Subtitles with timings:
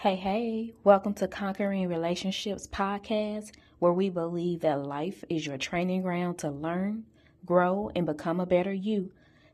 [0.00, 6.02] Hey, hey, welcome to Conquering Relationships podcast, where we believe that life is your training
[6.02, 7.06] ground to learn,
[7.46, 9.10] grow, and become a better you.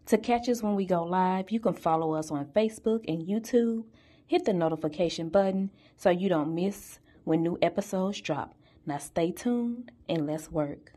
[0.06, 3.84] To catch us when we go live, you can follow us on Facebook and YouTube.
[4.26, 8.56] Hit the notification button so you don't miss when new episodes drop.
[8.84, 10.92] Now stay tuned and let's work.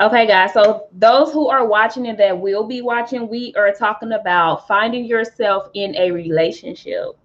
[0.00, 0.52] Okay, guys.
[0.52, 5.04] So those who are watching and that will be watching, we are talking about finding
[5.04, 7.18] yourself in a relationship.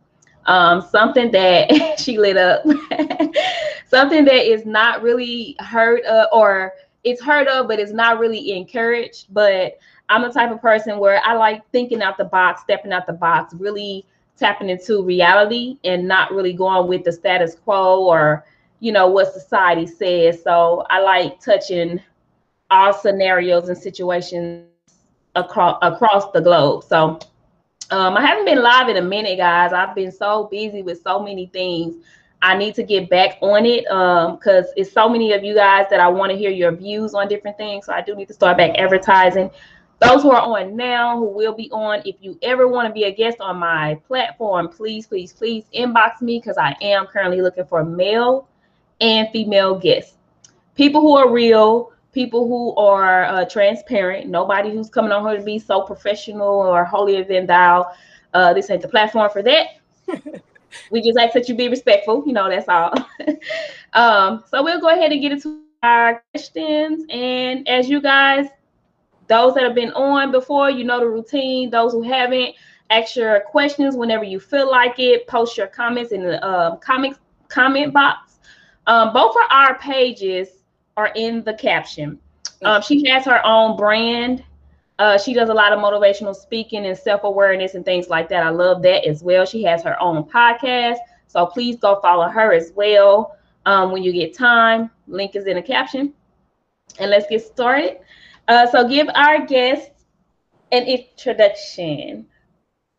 [0.47, 2.63] Um, something that she lit up,
[3.87, 6.73] something that is not really heard of, or
[7.03, 9.27] it's heard of, but it's not really encouraged.
[9.31, 9.77] But
[10.09, 13.13] I'm the type of person where I like thinking out the box, stepping out the
[13.13, 14.03] box, really
[14.35, 18.45] tapping into reality and not really going with the status quo or
[18.79, 20.41] you know what society says.
[20.41, 22.01] So I like touching
[22.73, 24.67] all scenarios and situations
[25.35, 26.83] across across the globe.
[26.83, 27.19] So
[27.91, 29.71] um, I haven't been live in a minute, guys.
[29.71, 32.03] I've been so busy with so many things.
[32.41, 35.85] I need to get back on it because um, it's so many of you guys
[35.89, 37.85] that I want to hear your views on different things.
[37.85, 39.49] So I do need to start back advertising.
[40.01, 43.05] Those who are on now, who will be on, if you ever want to be
[43.05, 47.65] a guest on my platform, please, please, please inbox me because I am currently looking
[47.65, 48.49] for male
[48.99, 50.17] and female guests.
[50.75, 55.43] People who are real, people who are uh, transparent, nobody who's coming on here to
[55.43, 57.91] be so professional or holier than thou.
[58.33, 59.67] Uh, this ain't the platform for that.
[60.91, 62.93] we just ask that you be respectful, you know, that's all.
[63.93, 67.05] um, so we'll go ahead and get into our questions.
[67.09, 68.47] And as you guys,
[69.27, 71.69] those that have been on before, you know the routine.
[71.69, 72.55] Those who haven't,
[72.89, 75.27] ask your questions whenever you feel like it.
[75.27, 78.39] Post your comments in the um, comments comment box.
[78.87, 80.49] Um, both of our pages
[80.97, 82.19] are in the caption.
[82.63, 84.43] Um, she has her own brand.
[84.99, 88.43] Uh, she does a lot of motivational speaking and self awareness and things like that.
[88.43, 89.45] I love that as well.
[89.45, 90.97] She has her own podcast.
[91.27, 93.35] So please go follow her as well
[93.65, 94.91] um, when you get time.
[95.07, 96.13] Link is in the caption.
[96.99, 97.97] And let's get started.
[98.47, 100.05] Uh, so give our guests
[100.71, 102.27] an introduction.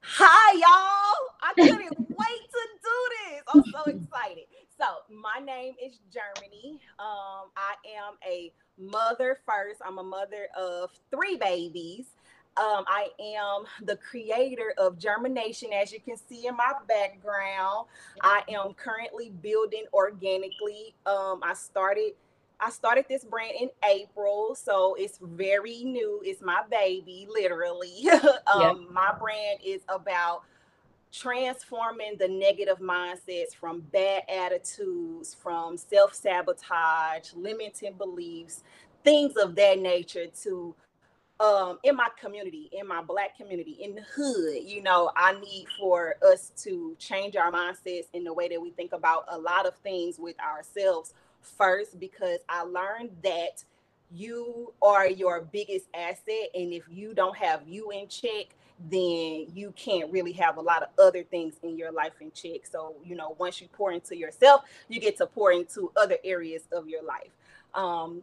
[0.02, 1.14] Hi, y'all.
[1.42, 3.42] I couldn't wait to do this.
[3.54, 4.44] I'm so excited.
[4.78, 6.80] So, my name is Germany.
[6.98, 9.80] Um, I am a mother first.
[9.86, 12.06] I'm a mother of three babies.
[12.56, 17.86] Um, I am the creator of Germination, as you can see in my background.
[18.20, 20.94] I am currently building organically.
[21.06, 22.12] Um, I started
[22.60, 26.20] I started this brand in April, so it's very new.
[26.24, 28.08] It's my baby, literally.
[28.52, 28.88] um.
[28.92, 30.42] My brand is about
[31.14, 38.64] transforming the negative mindsets from bad attitudes, from self sabotage, limiting beliefs,
[39.04, 40.74] things of that nature to
[41.40, 45.66] um in my community in my black community in the hood you know i need
[45.78, 49.66] for us to change our mindsets in the way that we think about a lot
[49.66, 53.64] of things with ourselves first because i learned that
[54.12, 58.46] you are your biggest asset and if you don't have you in check
[58.90, 62.66] then you can't really have a lot of other things in your life in check.
[62.70, 66.62] So, you know, once you pour into yourself, you get to pour into other areas
[66.72, 67.30] of your life.
[67.74, 68.22] Um,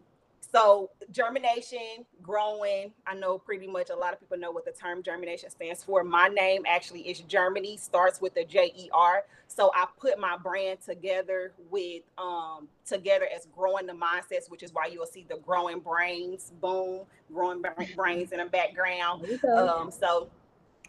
[0.53, 2.91] so germination, growing.
[3.07, 6.03] I know pretty much a lot of people know what the term germination stands for.
[6.03, 9.23] My name actually is Germany, starts with a J E R.
[9.47, 14.73] So I put my brand together with um together as growing the mindsets, which is
[14.73, 17.01] why you'll see the growing brains, boom,
[17.33, 17.63] growing
[17.95, 19.25] brains in the background.
[19.45, 20.29] Um, so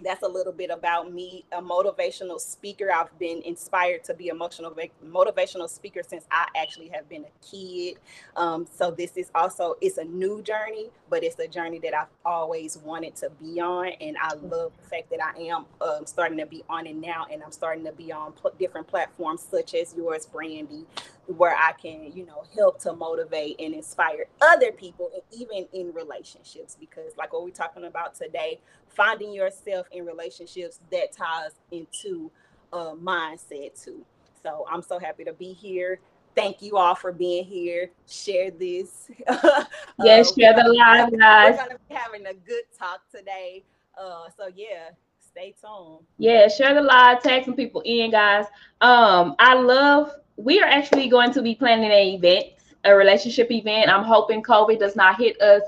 [0.04, 2.90] that's a little bit about me a motivational speaker.
[2.92, 4.74] I've been inspired to be emotional
[5.06, 7.98] motivational speaker since i actually have been a kid.
[8.36, 12.08] Um, so this is also it's a new journey but it's a journey that i've
[12.24, 13.88] always wanted to be on.
[14.00, 17.26] And i love the fact that i am um, starting to be on it now.
[17.30, 20.86] And i'm starting to be on pl- different platforms such as yours brandy
[21.26, 25.92] where I can, you know, help to motivate and inspire other people, and even in
[25.92, 26.76] relationships.
[26.78, 32.30] Because, like what we're talking about today, finding yourself in relationships that ties into
[32.72, 34.04] a mindset too.
[34.42, 36.00] So I'm so happy to be here.
[36.34, 37.90] Thank you all for being here.
[38.08, 39.10] Share this.
[39.28, 41.56] yes, uh, share the live, guys.
[41.56, 43.64] We're gonna be having a good talk today.
[43.96, 44.90] Uh, so yeah,
[45.20, 46.00] stay tuned.
[46.18, 48.46] Yeah, share the live, tag some people in, guys.
[48.80, 52.46] Um, I love we are actually going to be planning an event,
[52.84, 53.88] a relationship event.
[53.88, 55.62] I'm hoping COVID does not hit us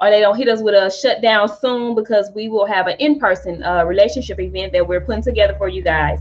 [0.00, 3.62] or they don't hit us with a shutdown soon because we will have an in-person
[3.62, 6.20] uh, relationship event that we're putting together for you guys.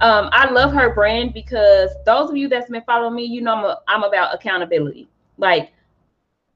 [0.00, 3.54] Um, I love her brand because those of you that's been following me, you know
[3.54, 5.08] I'm, a, I'm about accountability.
[5.38, 5.72] Like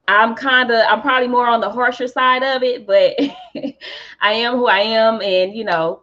[0.07, 3.15] I'm kind of I'm probably more on the harsher side of it, but
[4.21, 6.02] I am who I am, and you know,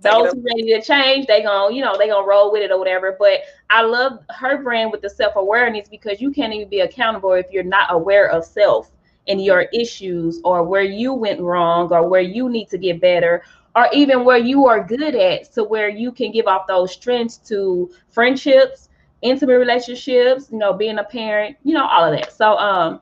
[0.00, 2.78] those who ready to change, they gonna, you know, they gonna roll with it or
[2.78, 3.16] whatever.
[3.18, 3.40] But
[3.70, 7.46] I love her brand with the self awareness because you can't even be accountable if
[7.50, 8.90] you're not aware of self
[9.28, 13.42] and your issues or where you went wrong or where you need to get better
[13.74, 17.36] or even where you are good at so where you can give off those strengths
[17.38, 18.88] to friendships
[19.22, 22.32] intimate relationships you know being a parent you know all of that.
[22.32, 23.00] So um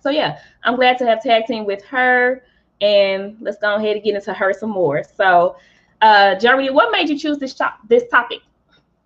[0.00, 2.44] so yeah i'm glad to have tag team with her
[2.80, 5.02] and let's go ahead and get into her some more.
[5.02, 5.56] So
[6.02, 8.40] uh germany what made you choose this top this topic?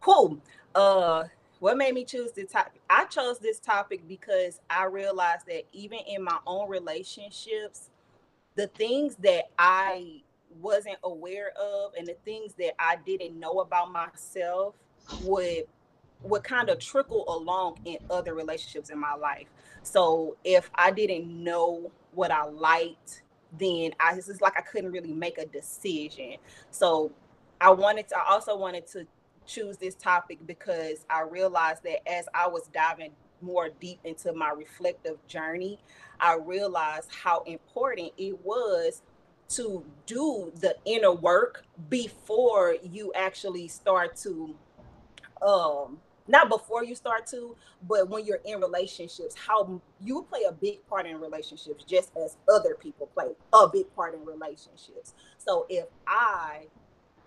[0.01, 0.39] Cool
[0.75, 1.25] uh
[1.61, 2.81] what made me choose this topic?
[2.91, 7.91] I chose this topic because i realized that even in my own relationships
[8.55, 10.21] the things that i
[10.61, 14.75] wasn't aware of and the things that i didn't know about myself
[15.25, 15.65] would
[16.23, 19.47] would kind of trickle along in other relationships in my life.
[19.83, 23.23] So if i didn't know what i liked
[23.59, 26.37] then i it's like i couldn't really make a decision.
[26.71, 27.13] So
[27.61, 29.07] i wanted to i also wanted to
[29.47, 34.51] choose this topic because I realized that as I was diving more deep into my
[34.51, 35.79] reflective journey,
[36.21, 39.03] I realized how important it was
[39.51, 44.55] to do the inner work before you actually start to
[45.43, 45.99] um
[46.29, 47.57] not before you start to
[47.89, 52.37] but when you're in relationships how you play a big part in relationships just as
[52.53, 55.15] other people play a big part in relationships.
[55.39, 56.67] So if i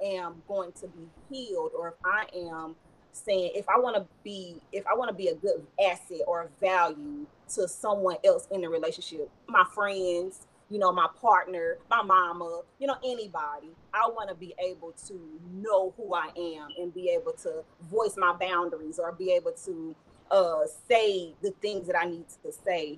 [0.03, 2.75] am going to be healed or if I am
[3.11, 6.49] saying if I want to be if I want to be a good asset or
[6.59, 7.25] value
[7.55, 12.87] to someone else in the relationship, my friends, you know, my partner, my mama, you
[12.87, 15.19] know, anybody, I want to be able to
[15.53, 19.95] know who I am and be able to voice my boundaries or be able to
[20.31, 22.97] uh say the things that I need to say.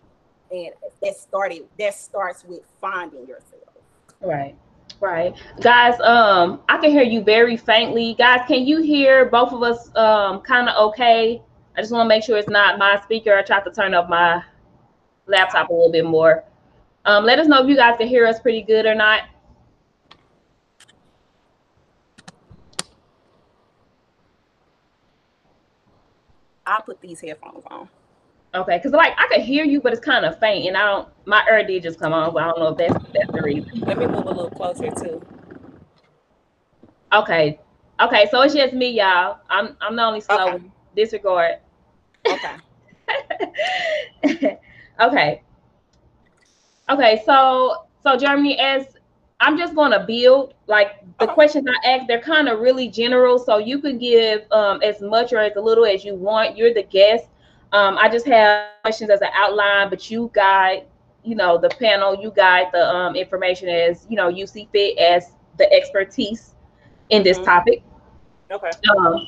[0.49, 0.69] And
[1.01, 3.75] that started that starts with finding yourself.
[4.21, 4.55] Right.
[4.99, 5.35] Right.
[5.61, 8.15] Guys, um, I can hear you very faintly.
[8.17, 11.41] Guys, can you hear both of us um kind of okay?
[11.75, 13.37] I just want to make sure it's not my speaker.
[13.37, 14.41] I tried to turn up my
[15.27, 16.43] laptop a little bit more.
[17.07, 19.21] Um, let us know if you guys can hear us pretty good or not.
[26.65, 27.87] I'll put these headphones on.
[28.53, 31.07] Okay, because like I could hear you, but it's kind of faint, and I don't.
[31.25, 33.79] My ear did just come on, but I don't know if that's that's the reason.
[33.79, 35.25] Let me move a little closer too.
[37.13, 37.57] Okay,
[38.01, 39.37] okay, so it's just me, y'all.
[39.49, 40.55] I'm I'm the only slow.
[40.55, 40.63] Okay.
[40.93, 41.55] Disregard.
[42.25, 42.55] Okay.
[44.99, 45.41] okay.
[46.89, 48.85] Okay, so so Germany, as
[49.39, 51.33] I'm just gonna build like the okay.
[51.33, 55.33] questions I ask, they're kind of really general, so you can give um, as much
[55.33, 56.57] or as little as you want.
[56.57, 57.27] You're the guest
[57.73, 60.85] um, I just have questions as an outline, but you guide,
[61.23, 64.97] you know, the panel, you guide the um, information as, you know, you see fit
[64.97, 66.55] as the expertise
[67.09, 67.45] in this mm-hmm.
[67.45, 67.83] topic.
[68.49, 68.69] Okay.
[68.97, 69.27] Um,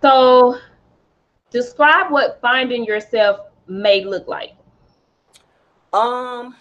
[0.00, 0.58] so
[1.50, 4.55] describe what finding yourself may look like.
[5.92, 6.54] Um,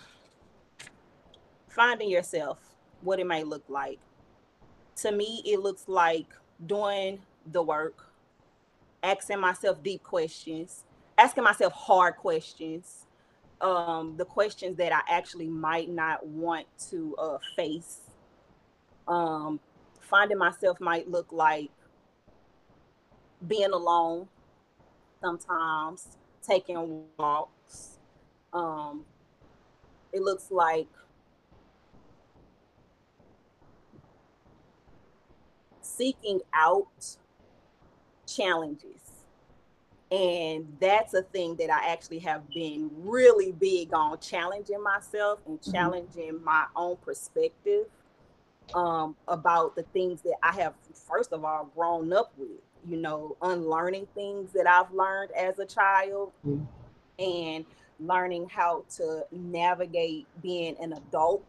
[1.68, 2.60] finding yourself,
[3.02, 4.00] what it may look like.
[4.98, 6.28] To me, it looks like
[6.66, 7.20] doing
[7.52, 8.08] the work,
[9.04, 10.84] asking myself deep questions,
[11.18, 13.06] asking myself hard questions,
[13.62, 18.00] um, the questions that I actually might not want to uh, face.
[19.08, 19.60] Um,
[20.00, 21.70] finding myself might look like
[23.48, 24.28] being alone
[25.22, 28.00] sometimes, taking walks.
[28.54, 29.04] Um,
[30.16, 30.88] it looks like
[35.82, 37.18] seeking out
[38.26, 39.02] challenges.
[40.10, 45.60] And that's a thing that I actually have been really big on challenging myself and
[45.60, 45.72] mm-hmm.
[45.72, 47.88] challenging my own perspective
[48.74, 53.36] um, about the things that I have, first of all, grown up with, you know,
[53.42, 56.64] unlearning things that I've learned as a child mm-hmm.
[57.20, 57.66] and
[58.00, 61.44] learning how to navigate being an adult,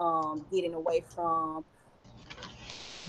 [0.00, 1.64] um, getting away from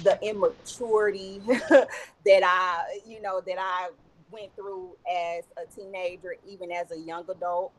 [0.04, 3.90] the immaturity that I, you know, that I
[4.32, 7.72] went through as a teenager, even as a young adult.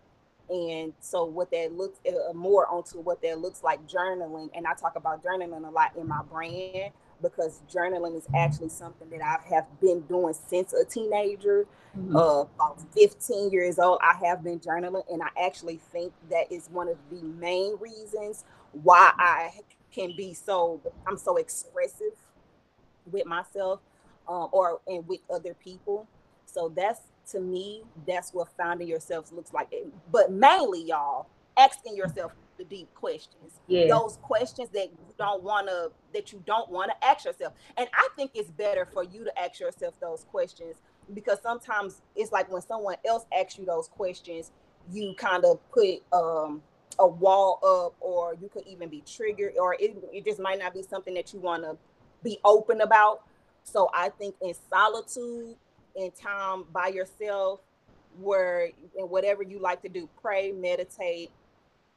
[0.51, 4.49] And so, what that looks uh, more onto what that looks like journaling.
[4.55, 9.09] And I talk about journaling a lot in my brand because journaling is actually something
[9.11, 11.67] that I have been doing since a teenager.
[11.97, 12.17] Mm-hmm.
[12.17, 16.69] Uh, about 15 years old, I have been journaling, and I actually think that is
[16.71, 19.51] one of the main reasons why I
[19.93, 22.13] can be so I'm so expressive
[23.11, 23.81] with myself
[24.29, 26.07] um, or and with other people.
[26.47, 27.01] So that's
[27.33, 29.69] to me, that's what finding yourself looks like.
[30.11, 33.61] But mainly, y'all, asking yourself the deep questions.
[33.67, 33.89] Yeah.
[33.89, 37.55] Those questions that you don't want to that you don't want to ask yourself.
[37.77, 40.77] And I think it's better for you to ask yourself those questions
[41.15, 44.53] because sometimes it's like when someone else asks you those questions,
[44.91, 46.63] you kind of put um
[46.99, 50.75] a wall up or you could even be triggered or it, it just might not
[50.75, 51.77] be something that you want to
[52.25, 53.23] be open about
[53.63, 55.55] so i think in solitude
[55.95, 57.61] in time by yourself
[58.21, 61.31] where in whatever you like to do pray meditate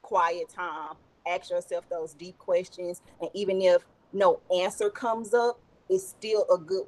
[0.01, 0.95] quiet time.
[1.27, 6.57] Ask yourself those deep questions and even if no answer comes up it's still a
[6.57, 6.85] good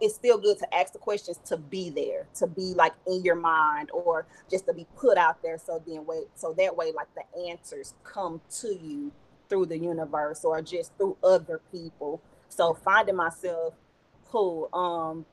[0.00, 3.34] it's still good to ask the questions to be there to be like in your
[3.34, 7.08] mind or just to be put out there so then wait so that way like
[7.14, 9.10] the answers come to you
[9.48, 12.20] through the universe or just through other people.
[12.48, 13.74] So finding myself
[14.30, 15.24] cool um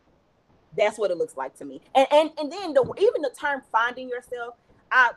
[0.77, 1.81] that's what it looks like to me.
[1.95, 4.55] And and, and then the even the term finding yourself
[4.91, 5.11] i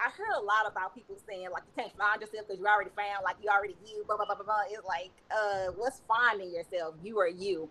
[0.00, 2.90] I heard a lot about people saying like you can't find yourself because you already
[2.96, 4.62] found like you already you blah blah blah blah blah.
[4.70, 6.94] It's like uh what's finding yourself?
[7.02, 7.68] You are you.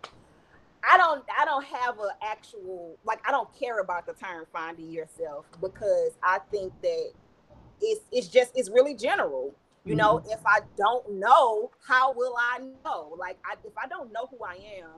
[0.88, 4.90] I don't I don't have an actual like I don't care about the term finding
[4.90, 7.10] yourself because I think that
[7.80, 9.54] it's it's just it's really general.
[9.84, 10.30] You know, mm-hmm.
[10.30, 13.16] if I don't know, how will I know?
[13.18, 14.90] Like I, if I don't know who I am,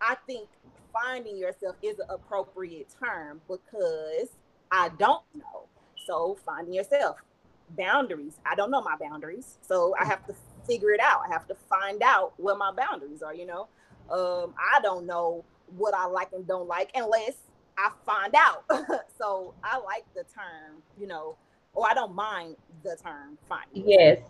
[0.00, 0.48] I think
[0.92, 4.28] finding yourself is an appropriate term because
[4.70, 5.64] I don't know.
[6.08, 7.18] So finding yourself,
[7.76, 8.38] boundaries.
[8.46, 10.34] I don't know my boundaries, so I have to
[10.66, 11.20] figure it out.
[11.28, 13.34] I have to find out what my boundaries are.
[13.34, 13.68] You know,
[14.10, 15.44] um, I don't know
[15.76, 17.34] what I like and don't like unless
[17.76, 18.64] I find out.
[19.18, 21.36] so I like the term, you know,
[21.74, 23.86] or I don't mind the term finding.
[23.86, 24.20] Yes.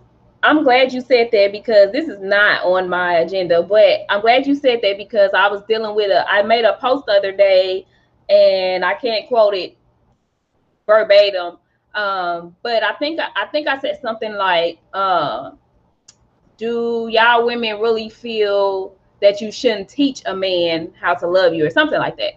[0.42, 4.48] I'm glad you said that because this is not on my agenda, but I'm glad
[4.48, 7.32] you said that because I was dealing with a I made a post the other
[7.32, 7.86] day
[8.28, 9.78] and I can't quote it
[10.88, 11.58] verbatim.
[11.94, 15.52] Um, but I think I think I said something like, uh,
[16.56, 21.66] do y'all women really feel that you shouldn't teach a man how to love you
[21.66, 22.34] or something like that.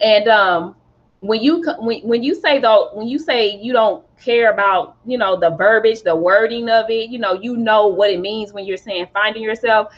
[0.00, 0.76] And um,
[1.20, 5.18] when you when, when you say though when you say you don't care about you
[5.18, 8.64] know the verbiage the wording of it you know you know what it means when
[8.64, 9.92] you're saying finding yourself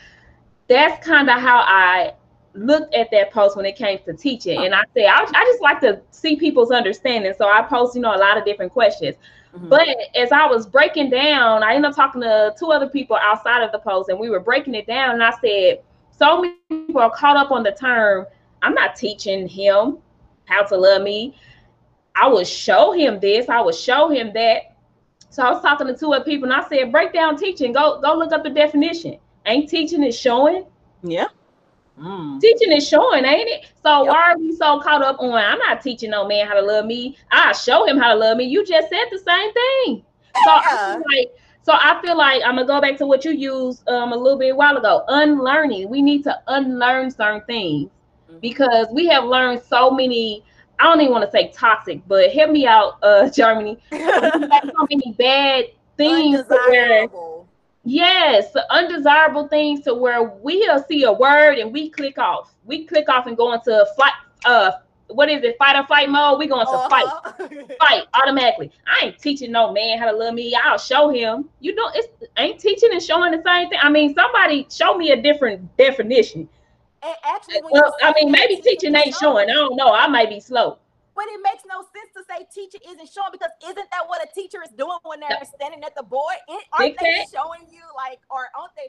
[0.68, 2.12] that's kind of how i
[2.54, 5.62] looked at that post when it came to teaching and i said I, I, just
[5.62, 9.16] like to see people's understanding so i post you know a lot of different questions
[9.54, 9.68] mm-hmm.
[9.70, 13.62] but as i was breaking down i ended up talking to two other people outside
[13.62, 15.78] of the post and we were breaking it down and i said
[16.22, 18.26] so many people are caught up on the term.
[18.62, 19.98] I'm not teaching him
[20.44, 21.36] how to love me.
[22.14, 23.48] I will show him this.
[23.48, 24.76] I will show him that.
[25.30, 27.72] So I was talking to two other people, and I said, "Break down teaching.
[27.72, 29.18] Go go look up the definition.
[29.46, 30.66] Ain't teaching is showing.
[31.02, 31.26] Yeah.
[31.98, 32.40] Mm.
[32.40, 33.66] Teaching is showing, ain't it?
[33.82, 34.12] So yep.
[34.12, 35.34] why are we so caught up on?
[35.34, 37.16] I'm not teaching no man how to love me.
[37.30, 38.44] I show him how to love me.
[38.44, 40.04] You just said the same thing.
[40.44, 40.98] So yeah.
[41.12, 41.32] like
[41.62, 44.38] so I feel like I'm gonna go back to what you used um, a little
[44.38, 45.04] bit while ago.
[45.08, 45.88] Unlearning.
[45.88, 47.88] We need to unlearn certain things
[48.28, 48.38] mm-hmm.
[48.40, 50.44] because we have learned so many.
[50.80, 53.78] I don't even want to say toxic, but help me out, uh, Germany.
[53.92, 57.06] so many bad things where,
[57.84, 62.54] yes, undesirable things to where we'll see a word and we click off.
[62.64, 64.12] We click off and go into flight,
[64.44, 64.72] uh,
[65.14, 66.38] what is it, fight or flight mode?
[66.38, 66.88] We going to uh-huh.
[66.88, 68.70] fight, fight automatically.
[68.86, 70.54] I ain't teaching no man how to love me.
[70.54, 71.48] I'll show him.
[71.60, 72.08] You know, it's
[72.38, 73.78] ain't teaching and showing the same thing.
[73.80, 76.48] I mean, somebody show me a different definition.
[77.02, 79.50] And actually, well, I mean, maybe teaching ain't showing.
[79.50, 79.92] I don't know.
[79.92, 80.78] I might be slow.
[81.14, 84.34] But it makes no sense to say teacher isn't showing because isn't that what a
[84.34, 86.36] teacher is doing when they're standing at the board?
[86.72, 88.88] Aren't they showing you like, or aren't they?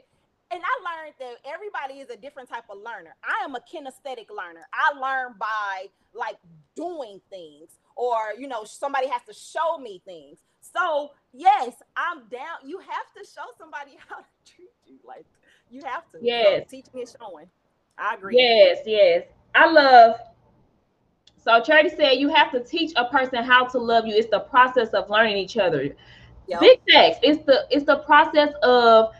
[0.50, 1.34] and I learned that
[1.94, 3.14] everybody is a different type of learner.
[3.22, 4.66] I am a kinesthetic learner.
[4.72, 6.36] I learn by like
[6.76, 10.38] doing things, or you know, somebody has to show me things.
[10.60, 12.66] So yes, I'm down.
[12.66, 14.98] You have to show somebody how to treat you.
[15.04, 15.26] Like
[15.70, 16.18] you have to.
[16.20, 17.46] Yes, so teaching is showing.
[17.98, 18.36] I agree.
[18.36, 19.24] Yes, yes.
[19.54, 20.16] I love.
[21.36, 24.14] So Charity said you have to teach a person how to love you.
[24.14, 25.94] It's the process of learning each other.
[26.46, 26.60] Yep.
[26.60, 27.18] Big facts.
[27.22, 29.14] It's the it's the process of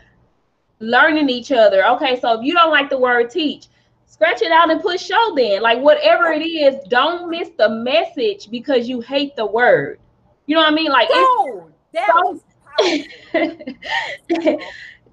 [0.79, 1.85] learning each other.
[1.85, 3.67] Okay, so if you don't like the word teach,
[4.05, 5.61] scratch it out and put show then.
[5.61, 9.99] Like whatever it is, don't miss the message because you hate the word.
[10.45, 10.91] You know what I mean?
[10.91, 12.43] Like Dude, don't,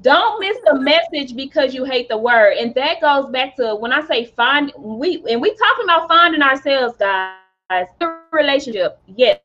[0.03, 2.57] don't miss the message because you hate the word.
[2.59, 6.43] And that goes back to when I say find we and we talking about finding
[6.43, 7.87] ourselves, guys.
[7.99, 9.41] The relationship, yes,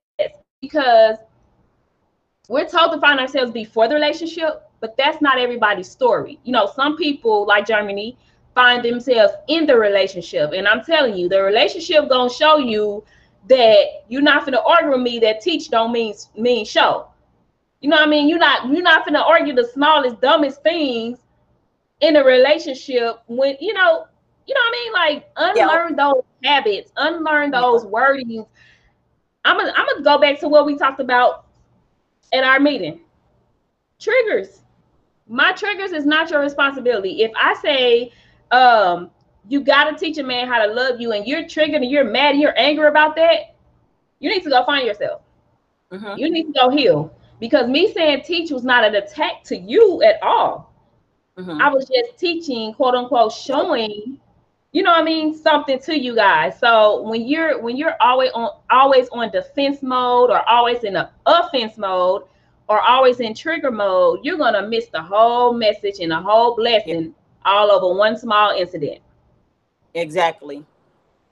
[0.62, 1.18] because
[2.50, 6.40] we're told to find ourselves before the relationship, but that's not everybody's story.
[6.44, 8.18] You know, some people like Germany
[8.54, 13.04] find themselves in the relationship, and I'm telling you, the relationship gonna show you
[13.48, 17.08] that you're not gonna argue with me that teach don't mean mean show.
[17.82, 18.28] You know what I mean?
[18.28, 21.20] You're not you're not gonna argue the smallest, dumbest things
[22.02, 24.08] in a relationship when you know,
[24.46, 24.94] you know what I mean?
[24.94, 26.04] Like unlearn yeah.
[26.04, 27.90] those habits, unlearn those yeah.
[27.90, 28.48] wordings.
[29.46, 31.46] I'm gonna I'm gonna go back to what we talked about
[32.34, 33.02] at our meeting.
[34.00, 34.62] Triggers.
[35.28, 37.22] My triggers is not your responsibility.
[37.22, 38.12] If I say
[38.52, 39.12] um
[39.50, 42.04] you got to teach a man how to love you and you're triggered and you're
[42.04, 43.56] mad and you're angry about that,
[44.20, 45.22] you need to go find yourself.
[45.92, 46.18] Mm-hmm.
[46.18, 50.02] You need to go heal because me saying teach was not an attack to you
[50.04, 50.74] at all.
[51.38, 51.62] Mm-hmm.
[51.62, 54.20] I was just teaching, quote unquote, showing,
[54.72, 56.60] you know what I mean, something to you guys.
[56.60, 61.10] So when you're when you're always on always on defense mode or always in the
[61.26, 62.24] offense mode
[62.68, 67.14] or always in trigger mode, you're gonna miss the whole message and the whole blessing
[67.46, 69.00] all over one small incident.
[69.94, 70.66] Exactly.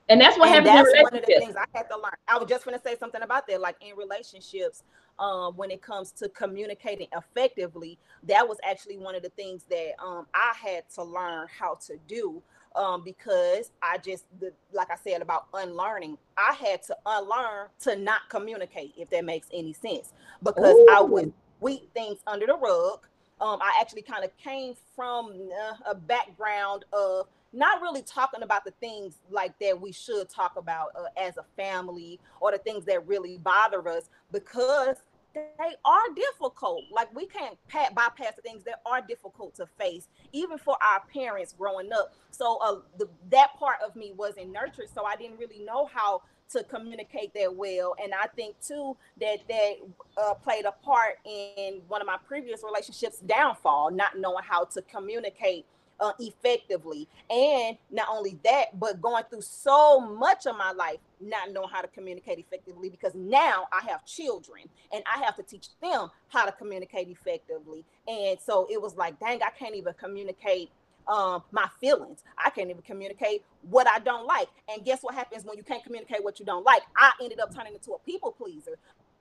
[0.08, 0.92] And that's what and happens.
[0.94, 2.12] That's one of the things I had to learn.
[2.28, 3.60] I was just going to say something about that.
[3.60, 4.84] Like in relationships,
[5.18, 9.94] um, when it comes to communicating effectively, that was actually one of the things that
[10.04, 12.42] um, I had to learn how to do.
[12.76, 17.96] Um, because I just, the, like I said about unlearning, I had to unlearn to
[17.96, 20.12] not communicate, if that makes any sense,
[20.44, 20.88] because Ooh.
[20.92, 23.00] I would sweep things under the rug.
[23.40, 28.66] Um, I actually kind of came from uh, a background of not really talking about
[28.66, 32.86] the things like that we should talk about uh, as a family or the things
[32.86, 34.98] that really bother us because
[35.36, 36.84] they are difficult.
[36.92, 37.58] Like we can't
[37.94, 42.14] bypass the things that are difficult to face, even for our parents growing up.
[42.32, 46.22] So uh, the, that part of me wasn't nurtured, so I didn't really know how
[46.52, 47.96] to communicate that well.
[48.02, 49.74] And I think too that that
[50.18, 54.82] uh, played a part in one of my previous relationships' downfall, not knowing how to
[54.84, 55.66] communicate
[56.00, 57.08] uh, effectively.
[57.30, 61.82] And not only that, but going through so much of my life not knowing how
[61.82, 66.46] to communicate effectively because now I have children and I have to teach them how
[66.46, 67.86] to communicate effectively.
[68.08, 70.70] And so it was like, dang, I can't even communicate
[71.08, 72.24] um, my feelings.
[72.38, 74.50] I can't even communicate what I don't like.
[74.70, 76.82] And guess what happens when you can't communicate what you don't like?
[76.98, 78.78] I ended up turning into a people pleaser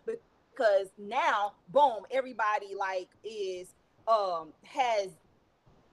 [0.07, 3.69] because now, boom, everybody like is
[4.07, 5.09] um has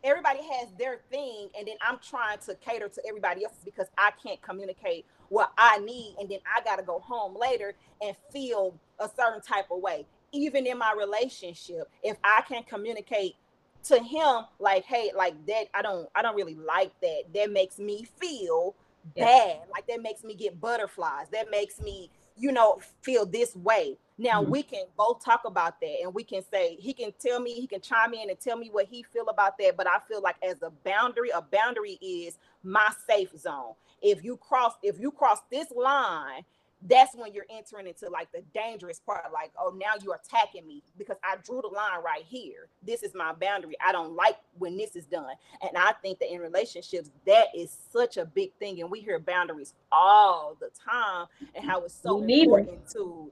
[0.03, 4.11] everybody has their thing and then i'm trying to cater to everybody else because i
[4.23, 8.73] can't communicate what i need and then i got to go home later and feel
[8.99, 10.05] a certain type of way.
[10.33, 13.35] Even in my relationship if i can communicate
[13.83, 17.23] to him like hey like that i don't i don't really like that.
[17.33, 18.75] That makes me feel
[19.15, 19.25] yeah.
[19.25, 19.57] bad.
[19.71, 21.27] Like that makes me get butterflies.
[21.31, 24.51] That makes me you know feel this way now mm-hmm.
[24.51, 27.65] we can both talk about that and we can say he can tell me, he
[27.65, 29.75] can chime in and tell me what he feel about that.
[29.75, 33.73] But I feel like as a boundary, a boundary is my safe zone.
[34.01, 36.43] If you cross, if you cross this line,
[36.87, 40.81] that's when you're entering into like the dangerous part like oh now you're attacking me
[40.97, 44.75] because i drew the line right here this is my boundary i don't like when
[44.75, 48.81] this is done and i think that in relationships that is such a big thing
[48.81, 53.31] and we hear boundaries all the time and how it's so important to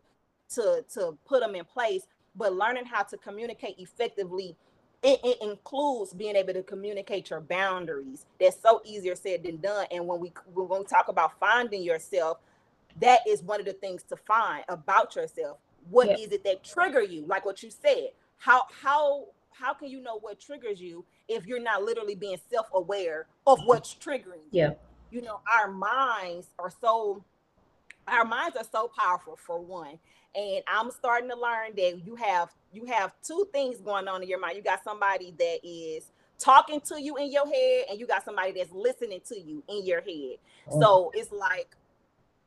[0.54, 2.04] to to put them in place
[2.36, 4.56] but learning how to communicate effectively
[5.02, 8.26] it, it, includes being able to communicate your boundaries.
[8.38, 9.86] That's so easier said than done.
[9.92, 12.40] And when we when we talk about finding yourself
[13.00, 15.58] that is one of the things to find about yourself.
[15.90, 17.26] What is it that trigger you?
[17.26, 21.62] Like what you said how how how can you know what triggers you if you're
[21.62, 24.64] not literally being self-aware of what's triggering you?
[24.64, 24.72] Yeah
[25.12, 27.24] you know our minds are so
[28.08, 30.00] our minds are so powerful for one
[30.36, 34.30] and i'm starting to learn that you have you have two things going on in
[34.30, 34.56] your mind.
[34.58, 38.52] You got somebody that is talking to you in your head and you got somebody
[38.52, 40.38] that's listening to you in your head.
[40.72, 40.82] Oh.
[40.82, 41.76] so it's like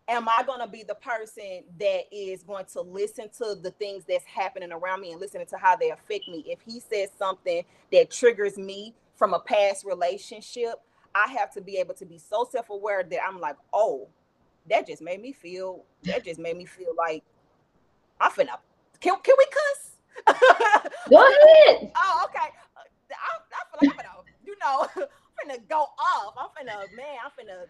[0.08, 4.04] am i going to be the person that is going to listen to the things
[4.08, 6.44] that's happening around me and listening to how they affect me?
[6.46, 7.62] If he says something
[7.92, 10.74] that triggers me from a past relationship
[11.14, 14.08] i have to be able to be so self-aware that i'm like oh
[14.68, 17.22] that just made me feel that just made me feel like
[18.20, 18.58] I'm finna
[19.00, 19.92] can can we cuss?
[21.10, 21.90] Go ahead.
[21.96, 22.48] oh, okay.
[22.76, 26.34] I, I feel like I'm finna, you know, I'm finna go off.
[26.38, 27.66] I'm finna, man, I'm finna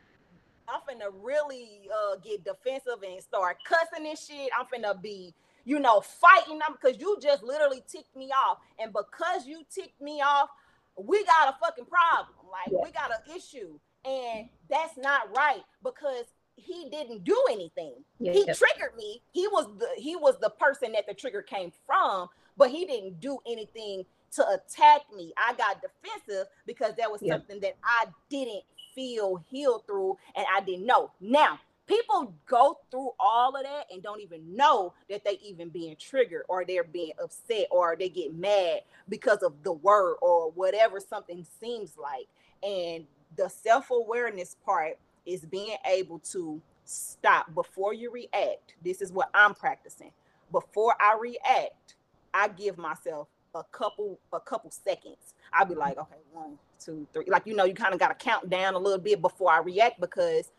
[0.68, 4.50] I'm finna really uh, get defensive and start cussing and shit.
[4.58, 8.58] I'm finna be, you know, fighting them because you just literally ticked me off.
[8.78, 10.50] And because you ticked me off,
[10.96, 12.36] we got a fucking problem.
[12.50, 12.78] Like yeah.
[12.82, 13.78] we got an issue.
[14.04, 16.26] And that's not right because
[16.56, 17.94] he didn't do anything.
[18.18, 18.54] Yeah, he yeah.
[18.54, 19.22] triggered me.
[19.32, 23.20] He was the he was the person that the trigger came from, but he didn't
[23.20, 25.32] do anything to attack me.
[25.36, 27.34] I got defensive because that was yeah.
[27.34, 28.62] something that I didn't
[28.94, 31.10] feel healed through and I didn't know.
[31.20, 35.96] Now, people go through all of that and don't even know that they even being
[35.98, 41.00] triggered or they're being upset or they get mad because of the word or whatever
[41.00, 42.28] something seems like
[42.62, 43.04] and
[43.36, 49.54] the self-awareness part is being able to stop before you react this is what i'm
[49.54, 50.10] practicing
[50.50, 51.94] before i react
[52.34, 57.24] i give myself a couple a couple seconds i'll be like okay one two three
[57.28, 59.58] like you know you kind of got to count down a little bit before i
[59.58, 60.50] react because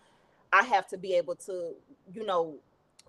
[0.53, 1.73] I have to be able to,
[2.13, 2.55] you know,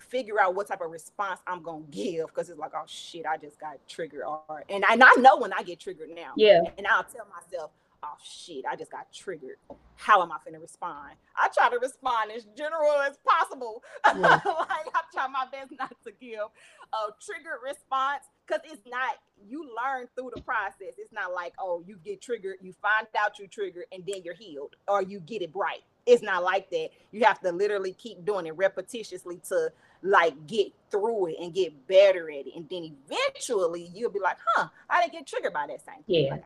[0.01, 3.37] figure out what type of response I'm gonna give because it's like, oh shit, I
[3.37, 4.23] just got triggered.
[4.27, 6.33] Or and I, and I know when I get triggered now.
[6.37, 6.63] Yeah.
[6.79, 7.71] And I'll tell myself,
[8.05, 9.57] oh shit, I just got triggered.
[9.97, 11.15] How am I gonna respond?
[11.37, 13.83] I try to respond as general as possible.
[14.07, 14.41] Yeah.
[14.45, 19.17] like I try my best not to give a triggered response because it's not
[19.49, 20.95] you learn through the process.
[20.99, 24.35] It's not like, oh, you get triggered, you find out you triggered, and then you're
[24.35, 25.83] healed, or you get it right.
[26.07, 26.91] It's not like that.
[27.13, 29.71] You have to literally keep doing it repetitiously to
[30.03, 32.53] like get through it and get better at it.
[32.55, 36.27] And then eventually you'll be like, huh, I didn't get triggered by that same thing.
[36.27, 36.37] Yeah.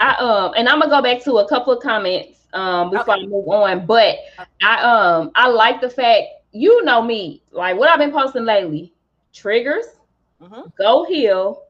[0.00, 3.24] I um and I'm gonna go back to a couple of comments um before okay.
[3.24, 4.16] I move on, but
[4.62, 8.92] I um I like the fact you know me, like what I've been posting lately,
[9.32, 9.84] triggers,
[10.42, 10.62] mm-hmm.
[10.78, 11.64] go heal,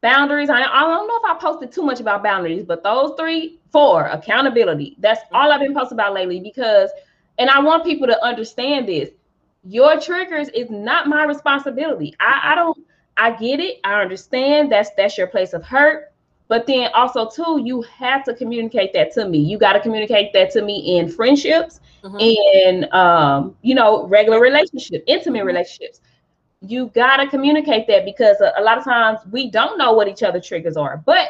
[0.00, 0.50] boundaries.
[0.50, 4.06] I, I don't know if I posted too much about boundaries, but those three, four,
[4.06, 4.96] accountability.
[4.98, 6.90] That's all I've been posting about lately because,
[7.38, 9.10] and I want people to understand this.
[9.62, 12.14] Your triggers is not my responsibility.
[12.18, 12.78] I, I don't,
[13.16, 13.78] I get it.
[13.84, 16.09] I understand that's that's your place of hurt.
[16.50, 19.38] But then also too, you have to communicate that to me.
[19.38, 22.18] You got to communicate that to me in friendships, mm-hmm.
[22.18, 25.46] in um, you know, regular relationships, intimate mm-hmm.
[25.46, 26.00] relationships
[26.62, 30.08] you got to communicate that because a, a, lot of times we don't know what
[30.08, 31.02] each other triggers are.
[31.06, 31.28] But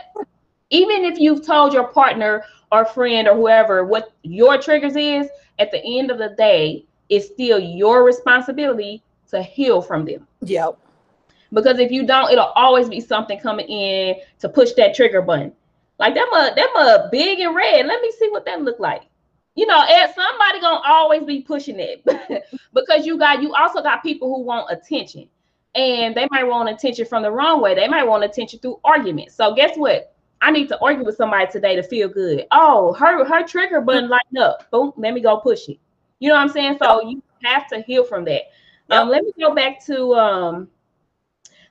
[0.70, 5.28] even if you've told your partner or friend or whoever what your triggers is,
[5.58, 10.26] at the end of the day, it's still your responsibility to heal from them.
[10.42, 10.78] Yep.
[11.52, 15.52] Because if you don't, it'll always be something coming in to push that trigger button.
[15.98, 17.86] Like that mug, that mug big and red.
[17.86, 19.02] Let me see what that look like
[19.54, 22.02] you know, and somebody gonna always be pushing it
[22.72, 25.28] because you got you also got people who want attention,
[25.74, 27.74] and they might want attention from the wrong way.
[27.74, 29.34] They might want attention through arguments.
[29.34, 30.14] So guess what?
[30.40, 32.46] I need to argue with somebody today to feel good.
[32.52, 34.70] Oh, her her trigger button lighten up.
[34.70, 35.78] Boom, let me go push it.
[36.20, 36.78] You know what I'm saying?
[36.82, 38.42] So you have to heal from that.
[38.88, 40.68] Um, let me go back to um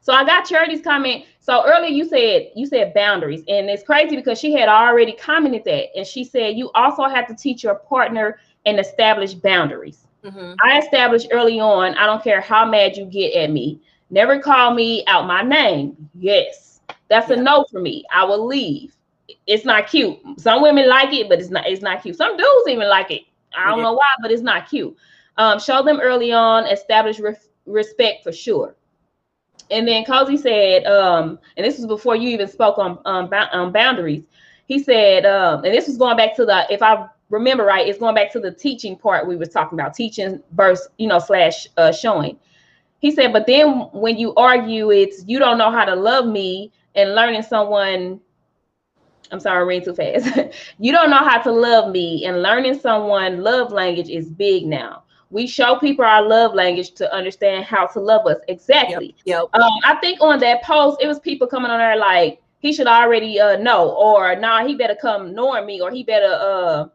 [0.10, 1.26] so I got Charity's comment.
[1.40, 5.64] So earlier you said you said boundaries, and it's crazy because she had already commented
[5.66, 10.08] that, and she said you also have to teach your partner and establish boundaries.
[10.24, 10.54] Mm-hmm.
[10.64, 11.94] I established early on.
[11.94, 13.82] I don't care how mad you get at me.
[14.10, 16.10] Never call me out my name.
[16.16, 17.36] Yes, that's yeah.
[17.36, 18.04] a no for me.
[18.12, 18.96] I will leave.
[19.46, 20.18] It's not cute.
[20.38, 21.68] Some women like it, but it's not.
[21.68, 22.16] It's not cute.
[22.16, 23.26] Some dudes even like it.
[23.56, 24.98] I don't know why, but it's not cute.
[25.38, 26.66] Um, show them early on.
[26.66, 27.36] Establish re-
[27.68, 28.76] respect for sure
[29.72, 33.72] and then Cozy said, um, and this was before you even spoke on um, um,
[33.72, 34.24] boundaries.
[34.66, 38.00] He said, um, and this was going back to the, if I remember right, it's
[38.00, 41.68] going back to the teaching part we were talking about, teaching verse, you know, slash
[41.78, 42.38] uh, showing.
[43.00, 46.72] He said, but then when you argue, it's you don't know how to love me
[46.96, 48.20] and learning someone.
[49.32, 50.56] I'm sorry, I ran too fast.
[50.80, 55.04] you don't know how to love me and learning someone love language is big now
[55.30, 59.16] we show people our love language to understand how to love us exactly.
[59.26, 59.50] Yep.
[59.54, 59.62] yep.
[59.62, 62.88] Um, I think on that post, it was people coming on there like he should
[62.88, 66.88] already uh know, or nah, he better come knowing me, or he better uh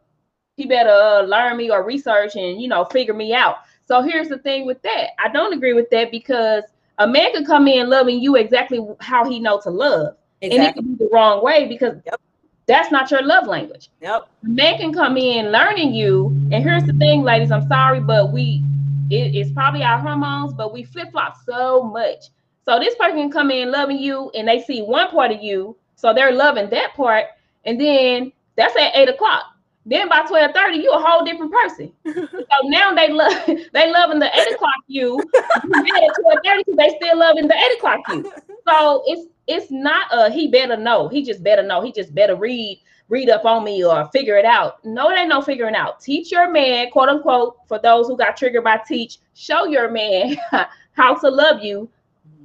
[0.57, 3.57] he better uh, learn me or research and you know figure me out.
[3.87, 5.09] So here's the thing with that.
[5.19, 6.63] I don't agree with that because
[6.97, 10.57] a man could come in loving you exactly how he know to love, exactly.
[10.57, 12.19] and it could be the wrong way because yep.
[12.67, 13.89] That's not your love language.
[14.01, 14.27] Yep.
[14.43, 17.51] Man can come in learning you, and here's the thing, ladies.
[17.51, 18.63] I'm sorry, but we
[19.11, 22.25] it, it's probably our hormones, but we flip flop so much.
[22.65, 25.77] So this person can come in loving you, and they see one part of you,
[25.95, 27.25] so they're loving that part,
[27.65, 29.43] and then that's at eight o'clock.
[29.85, 31.91] Then by twelve thirty, you a whole different person.
[32.05, 35.19] so now they love they loving the eight o'clock you.
[35.35, 38.31] at twelve thirty, they still loving the eight o'clock you.
[38.67, 41.07] So it's it's not a he better know.
[41.07, 41.81] He just better know.
[41.81, 44.83] He just better read read up on me or figure it out.
[44.83, 45.99] No, it ain't no figuring out.
[45.99, 50.37] Teach your man, quote unquote, for those who got triggered by teach, show your man
[50.93, 51.89] how to love you.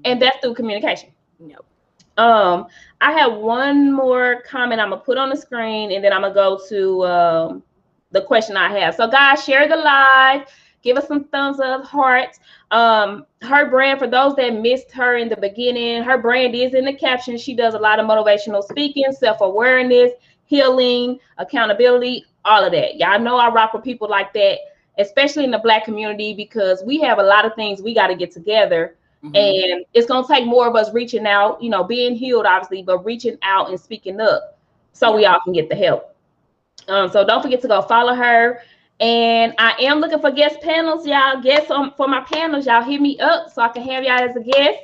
[0.05, 1.11] And that's through communication.
[1.39, 1.65] Nope.
[2.19, 2.67] Um,
[3.01, 6.35] I have one more comment I'm gonna put on the screen and then I'm gonna
[6.35, 7.63] go to um,
[8.11, 8.95] the question I have.
[8.95, 10.47] So guys, share the live
[10.83, 12.41] give us some thumbs up, hearts.
[12.71, 16.85] Um, her brand, for those that missed her in the beginning, her brand is in
[16.85, 17.37] the caption.
[17.37, 20.13] She does a lot of motivational speaking, self awareness,
[20.45, 22.97] healing, accountability, all of that.
[22.97, 24.59] Y'all know I rock with people like that
[25.01, 28.15] especially in the black community, because we have a lot of things we got to
[28.15, 28.97] get together.
[29.25, 29.37] Mm-hmm.
[29.37, 33.05] And it's gonna take more of us reaching out, you know, being healed, obviously, but
[33.05, 34.59] reaching out and speaking up
[34.93, 36.17] so we all can get the help.
[36.89, 38.63] Um, so don't forget to go follow her.
[39.01, 41.41] And I am looking for guest panels, y'all.
[41.41, 44.37] Guests on, for my panels, y'all hit me up so I can have y'all as
[44.37, 44.79] a guest.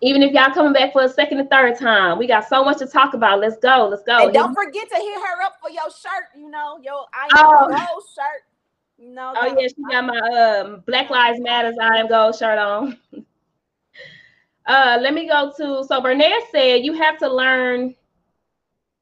[0.00, 2.78] Even if y'all coming back for a second and third time, we got so much
[2.78, 3.40] to talk about.
[3.40, 3.88] Let's go.
[3.90, 4.26] Let's go.
[4.26, 6.28] And don't forget to hit her up for your shirt.
[6.36, 7.68] You know your I am oh.
[7.68, 8.42] gold shirt.
[8.98, 9.34] You know.
[9.36, 12.96] Oh yeah, she got my um Black Lives Matters I am gold shirt on.
[14.66, 17.94] uh, let me go to so Bernard said you have to learn.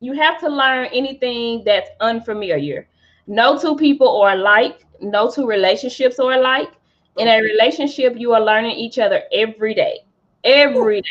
[0.00, 2.88] You have to learn anything that's unfamiliar.
[3.26, 4.84] No two people are alike.
[5.00, 6.70] No two relationships are alike.
[7.16, 10.00] In a relationship, you are learning each other every day
[10.44, 11.08] every day.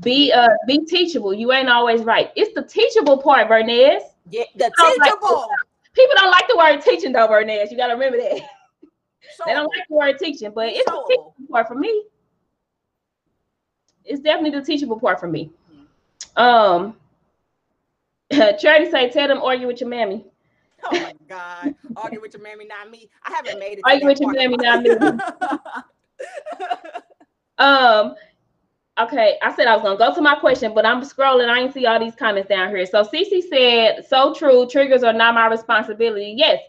[0.00, 1.32] Be uh be teachable.
[1.32, 2.30] You ain't always right.
[2.36, 4.02] It's the teachable part, Vernez.
[4.30, 5.40] Yeah, the teachable.
[5.40, 5.48] Like,
[5.94, 7.70] people don't like the word teaching though, Vernez.
[7.70, 8.40] You gotta remember that.
[9.36, 9.46] Sure.
[9.46, 11.04] They don't like the word teaching, but it's sure.
[11.08, 12.04] the teachable part for me.
[14.04, 15.50] It's definitely the teachable part for me.
[16.36, 16.96] Um
[18.58, 20.26] Charity say, tell them argue with your mammy.
[20.92, 21.74] Oh my God.
[21.96, 23.08] argue with your mammy, not me.
[23.24, 23.84] I haven't made it.
[23.84, 24.90] Argue with your mammy, not me.
[27.58, 28.14] um,
[28.98, 31.50] Okay, I said I was gonna go to my question, but I'm scrolling.
[31.50, 32.86] I didn't see all these comments down here.
[32.86, 34.66] So Cece said, "So true.
[34.66, 36.62] Triggers are not my responsibility." Yes,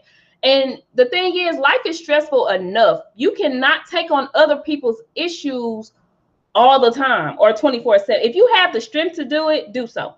[0.44, 3.00] and the thing is, life is stressful enough.
[3.16, 5.94] You cannot take on other people's issues
[6.54, 8.22] all the time or 24 7.
[8.22, 10.16] If you have the strength to do it, do so.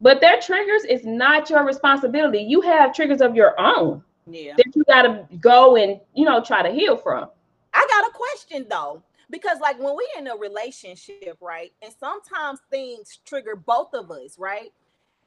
[0.00, 2.38] But their triggers is not your responsibility.
[2.38, 4.02] You have triggers of your own.
[4.30, 4.54] Yeah.
[4.56, 7.28] That you gotta go and you know try to heal from.
[7.74, 12.60] I got a question though because like when we're in a relationship right and sometimes
[12.70, 14.72] things trigger both of us right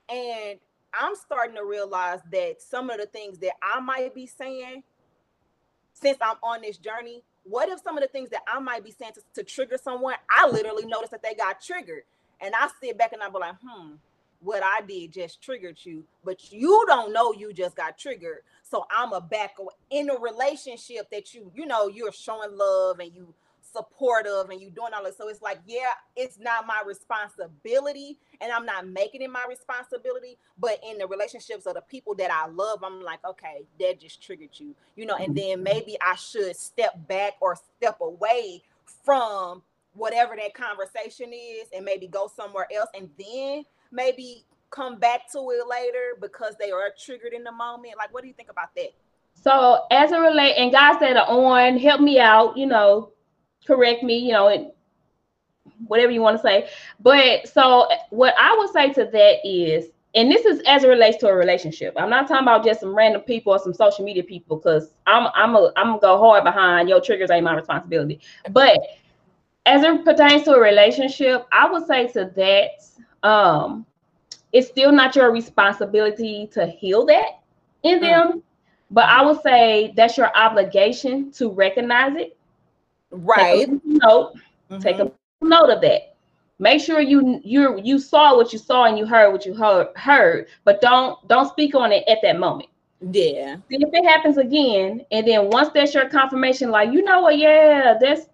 [0.10, 0.60] and
[0.93, 4.84] i'm starting to realize that some of the things that i might be saying
[5.93, 8.91] since i'm on this journey what if some of the things that i might be
[8.91, 12.03] saying to, to trigger someone i literally notice that they got triggered
[12.39, 13.91] and i sit back and i be like hmm
[14.41, 18.39] what I did just triggered you, but you don't know you just got triggered.
[18.63, 19.56] So I'm a back
[19.89, 23.34] in a relationship that you, you know, you're showing love and you
[23.73, 25.17] supportive and you doing all this.
[25.17, 30.38] So it's like, yeah, it's not my responsibility and I'm not making it my responsibility.
[30.58, 34.21] But in the relationships of the people that I love, I'm like, okay, that just
[34.21, 38.63] triggered you, you know, and then maybe I should step back or step away
[39.06, 39.62] from
[39.93, 45.39] whatever that conversation is and maybe go somewhere else and then maybe come back to
[45.39, 47.93] it later because they are triggered in the moment.
[47.97, 48.89] Like, what do you think about that?
[49.34, 53.12] So as a relate and guys that are on, help me out, you know,
[53.65, 54.71] correct me, you know, and
[55.88, 56.69] whatever you want to say.
[56.99, 61.17] But so what I would say to that is, and this is as it relates
[61.17, 61.93] to a relationship.
[61.97, 65.27] I'm not talking about just some random people or some social media people, because I'm
[65.34, 68.19] I'm a I'm gonna go hard behind your triggers ain't my responsibility.
[68.49, 68.77] But
[69.65, 72.71] as it pertains to a relationship, I would say to that,
[73.23, 73.86] um,
[74.51, 77.41] it's still not your responsibility to heal that
[77.84, 78.01] in mm.
[78.01, 78.31] them.
[78.31, 78.41] Mm.
[78.93, 82.38] But I would say that's your obligation to recognize it
[83.12, 83.67] Right.
[83.67, 84.34] Take a note.
[84.69, 84.79] Mm-hmm.
[84.79, 86.15] Take a note of that.
[86.60, 89.88] Make sure you you you saw what you saw and you heard what you heard,
[89.95, 92.69] heard, but don't don't speak on it at that moment.
[93.01, 93.55] Yeah.
[93.69, 97.38] See if it happens again, and then once that's your confirmation, like you know what,
[97.38, 98.27] yeah, this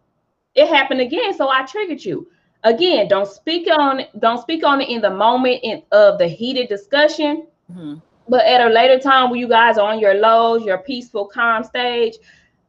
[0.55, 2.27] it happened again, so I triggered you.
[2.63, 4.01] Again, don't speak on.
[4.19, 7.47] Don't speak on it in the moment in, of the heated discussion.
[7.71, 7.95] Mm-hmm.
[8.29, 11.63] But at a later time, when you guys are on your lows, your peaceful, calm
[11.63, 12.15] stage,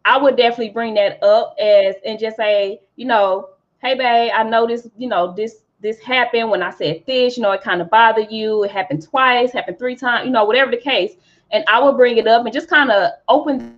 [0.05, 3.51] I would definitely bring that up as and just say, you know,
[3.83, 7.53] hey babe, I noticed, you know, this this happened when I said this, you know,
[7.53, 8.64] it kind of bothered you.
[8.64, 11.12] It happened twice, happened three times, you know, whatever the case.
[11.51, 13.78] And I would bring it up and just kind of open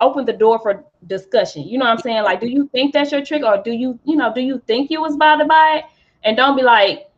[0.00, 1.62] open the door for discussion.
[1.62, 2.22] You know what I'm saying?
[2.22, 4.90] Like, do you think that's your trick, or do you, you know, do you think
[4.90, 5.84] you was bothered by it?
[6.24, 7.08] And don't be like,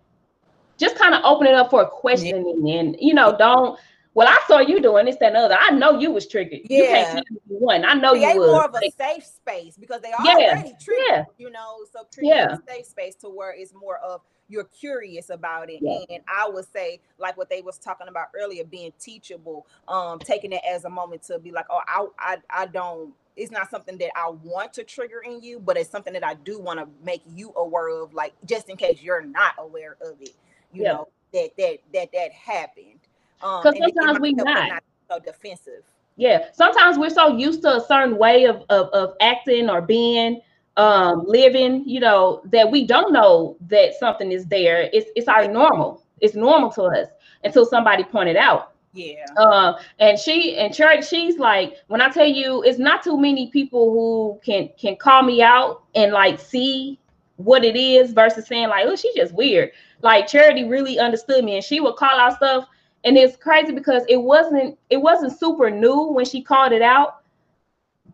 [0.79, 2.81] just kind of open it up for a questioning, yeah.
[2.81, 3.79] and you know, don't
[4.15, 5.57] well, I saw you doing this, and other.
[5.59, 6.61] I know you was triggered.
[6.65, 6.79] Yeah.
[6.79, 7.85] You can't one.
[7.85, 8.51] I know Create you was.
[8.51, 10.53] more of a safe space because they are yeah.
[10.53, 11.25] already triggered, yeah.
[11.39, 11.85] you know.
[11.93, 12.57] So create yeah.
[12.57, 15.79] a safe space to where it's more of you're curious about it.
[15.81, 16.01] Yeah.
[16.11, 20.53] And I would say, like what they was talking about earlier, being teachable, um, taking
[20.53, 23.97] it as a moment to be like, oh, I I, I don't it's not something
[23.99, 26.87] that I want to trigger in you, but it's something that I do want to
[27.03, 30.35] make you aware of, like just in case you're not aware of it,
[30.73, 30.93] you yeah.
[30.93, 33.01] know, that that that that happened.
[33.43, 34.69] Um, because sometimes we not.
[34.69, 35.85] not so defensive.
[36.17, 40.43] Yeah, sometimes we're so used to a certain way of of, of acting or being
[40.81, 45.47] um living you know that we don't know that something is there it's it's our
[45.49, 47.09] normal it's normal to us
[47.45, 49.25] until somebody pointed out Yeah.
[49.37, 53.51] Uh, and she and church, she's like, when I tell you, it's not too many
[53.51, 56.99] people who can can call me out and like see
[57.37, 59.71] what it is versus saying like, oh, she's just weird.
[60.03, 62.67] Like Charity really understood me, and she would call out stuff,
[63.05, 67.23] and it's crazy because it wasn't it wasn't super new when she called it out,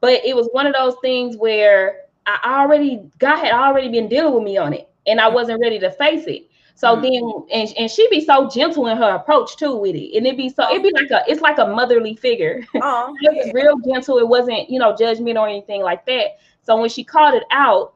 [0.00, 4.34] but it was one of those things where I already God had already been dealing
[4.34, 6.48] with me on it, and I wasn't ready to face it.
[6.74, 7.02] So mm-hmm.
[7.02, 10.36] then, and, and she be so gentle in her approach too with it, and it
[10.36, 12.64] be so it be like a it's like a motherly figure.
[12.74, 14.18] Oh, it was real gentle.
[14.18, 16.38] It wasn't you know judgment or anything like that.
[16.62, 17.94] So when she called it out,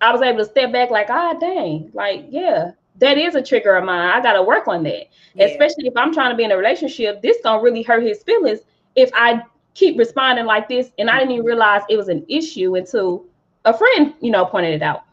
[0.00, 3.74] I was able to step back like, ah, dang, like yeah, that is a trigger
[3.74, 4.10] of mine.
[4.10, 5.46] I got to work on that, yeah.
[5.46, 7.20] especially if I'm trying to be in a relationship.
[7.20, 8.60] This gonna really hurt his feelings
[8.94, 9.42] if I
[9.74, 13.24] keep responding like this, and I didn't even realize it was an issue until
[13.64, 15.04] a friend, you know, pointed it out.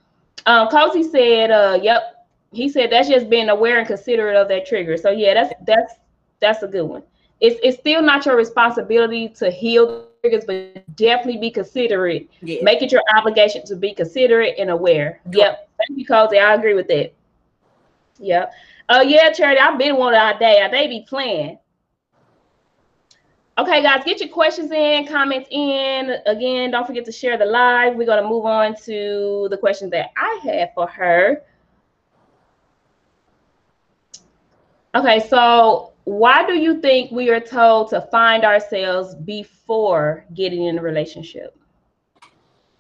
[0.46, 2.20] Um, Cozy said, uh, "Yep,
[2.52, 4.98] he said that's just being aware and considerate of that trigger.
[4.98, 5.94] So yeah, that's that's
[6.40, 7.04] that's a good one.
[7.42, 12.30] It's it's still not your responsibility to heal triggers, but definitely be considerate.
[12.42, 12.64] Yeah.
[12.64, 15.22] Make it your obligation to be considerate and aware.
[15.32, 15.70] Yep.
[15.78, 16.40] Thank you, Cozy.
[16.40, 17.14] I agree with that.
[18.20, 18.52] Yep.
[18.90, 19.62] Oh uh, yeah, Charity.
[19.62, 20.62] I've been one of all day.
[20.62, 21.60] I they be playing.
[23.60, 26.16] Okay, guys, get your questions in, comments in.
[26.26, 27.98] Again, don't forget to share the live.
[27.98, 31.44] We're gonna move on to the questions that I had for her.
[34.96, 40.80] Okay, so why do you think we are told to find ourselves before getting in
[40.80, 41.54] a relationship?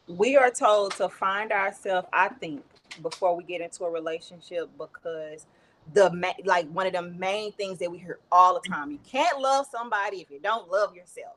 [0.07, 2.63] We are told to find ourselves, I think,
[3.03, 5.45] before we get into a relationship because
[5.93, 9.39] the like one of the main things that we hear all the time you can't
[9.39, 11.35] love somebody if you don't love yourself.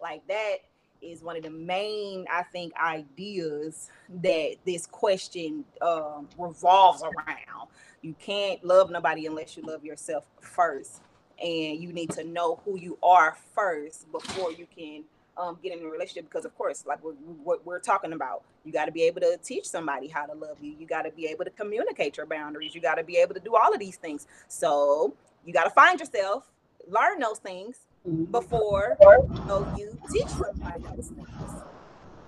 [0.00, 0.58] Like that
[1.00, 3.88] is one of the main i think ideas
[4.20, 7.68] that this question um, revolves around.
[8.02, 11.00] You can't love nobody unless you love yourself first
[11.42, 15.04] and you need to know who you are first before you can
[15.38, 18.72] um, get in a relationship because of course like what we're, we're, talking about you
[18.72, 21.26] got to be able to teach somebody how to love you you got to be
[21.26, 23.96] able to communicate your boundaries you got to be able to do all of these
[23.96, 26.50] things so you got to find yourself
[26.88, 28.24] learn those things mm-hmm.
[28.24, 31.28] before you, know, you teach somebody those things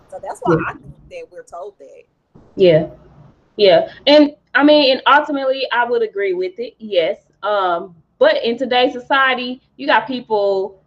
[0.09, 0.71] so that's why yeah.
[0.71, 2.03] i think that we're told that
[2.57, 2.87] yeah
[3.57, 6.75] yeah and I mean, and ultimately, I would agree with it.
[6.79, 7.19] Yes.
[7.43, 10.80] Um, but in today's society, you got people,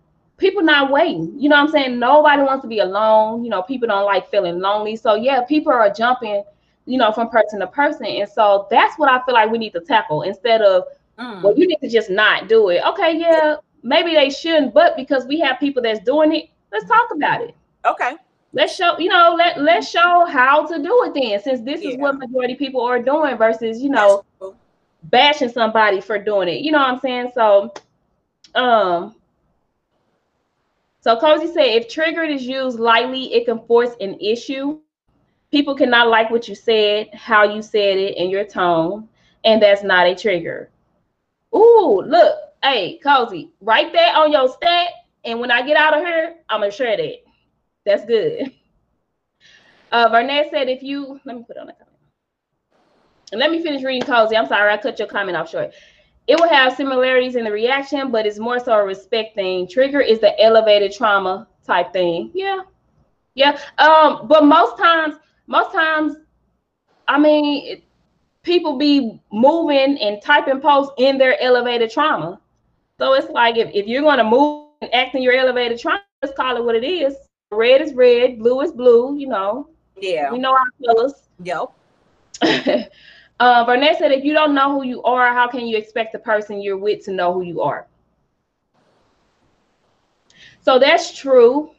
[0.44, 1.34] people not waiting.
[1.40, 2.00] You know what I'm saying?
[2.00, 3.44] Nobody wants to be alone.
[3.44, 4.96] You know, people don't like feeling lonely.
[4.96, 6.44] So yeah, people are jumping,
[6.86, 8.06] you know, from person to person.
[8.06, 10.84] And so that's what I feel like we need to tackle instead of,
[11.18, 11.42] mm.
[11.42, 12.84] well, you need to just not do it.
[12.90, 17.10] Okay, yeah, maybe they shouldn't, but because we have people that's doing it, let's talk
[17.12, 17.56] about it.
[17.86, 18.18] Okay
[18.56, 21.90] let's show you know let let's show how to do it then since this yeah.
[21.90, 24.24] is what majority people are doing versus you know
[25.06, 27.74] bashing somebody for doing it you know what i'm saying so
[28.54, 29.16] um
[31.04, 34.80] so cozy said if triggered is used lightly it can force an issue
[35.52, 39.08] people cannot like what you said how you said it and your tone
[39.44, 40.70] and that's not a trigger
[41.56, 44.88] Ooh, look hey cozy write that on your stat
[45.26, 47.18] and when i get out of here i'm gonna share that
[47.86, 48.52] that's good.
[49.92, 51.98] Uh, Vernette said, if you, let me put on a comment.
[53.32, 54.36] And let me finish reading Cozy.
[54.36, 55.72] I'm sorry, I cut your comment off short.
[56.28, 59.68] It will have similarities in the reaction, but it's more so a respect thing.
[59.68, 62.32] Trigger is the elevated trauma type thing.
[62.34, 62.62] Yeah.
[63.36, 63.60] Yeah.
[63.78, 65.16] Um, but most times,
[65.48, 66.16] most times,
[67.08, 67.84] I mean, it,
[68.44, 72.40] people be moving and typing posts in their elevated trauma.
[73.00, 76.02] So it's like if, if you're going to move and act in your elevated trauma,
[76.22, 77.16] let's call it what it is
[77.54, 79.70] red is red, blue is blue, you know.
[80.00, 80.32] Yeah.
[80.32, 81.30] We know our colors.
[81.44, 81.72] Yep.
[83.40, 86.20] uh, Burnett said, if you don't know who you are, how can you expect the
[86.20, 87.88] person you're with to know who you are?
[90.62, 91.72] So that's true.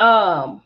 [0.00, 0.62] Um,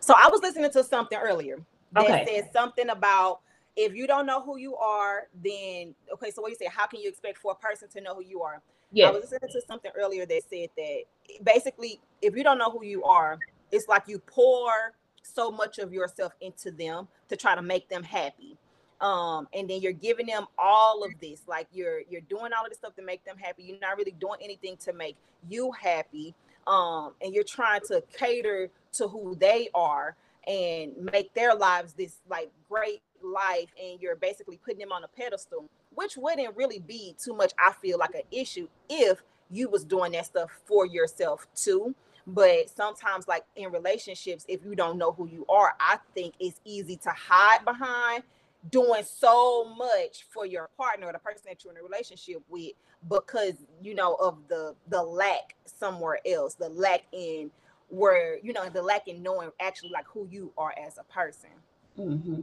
[0.00, 1.58] so I was listening to something earlier
[1.92, 2.24] that okay.
[2.26, 3.40] said something about
[3.76, 6.30] if you don't know who you are, then okay.
[6.30, 6.68] So what you say?
[6.70, 8.60] How can you expect for a person to know who you are?
[8.90, 9.08] Yeah.
[9.08, 11.02] I was listening to something earlier that said that
[11.44, 13.38] basically, if you don't know who you are,
[13.70, 14.92] it's like you pour
[15.22, 18.56] so much of yourself into them to try to make them happy.
[19.00, 22.70] Um, and then you're giving them all of this, like you're you're doing all of
[22.70, 23.64] this stuff to make them happy.
[23.64, 25.16] You're not really doing anything to make
[25.48, 26.34] you happy.
[26.68, 30.14] Um, and you're trying to cater to who they are
[30.46, 35.08] and make their lives this like great life and you're basically putting them on a
[35.08, 39.84] pedestal which wouldn't really be too much i feel like an issue if you was
[39.84, 41.94] doing that stuff for yourself too
[42.26, 46.60] but sometimes like in relationships if you don't know who you are i think it's
[46.64, 48.22] easy to hide behind
[48.70, 52.72] doing so much for your partner or the person that you're in a relationship with
[53.08, 57.50] because you know of the the lack somewhere else the lack in
[57.88, 61.50] where you know the lack in knowing actually like who you are as a person
[61.98, 62.40] mm-hmm.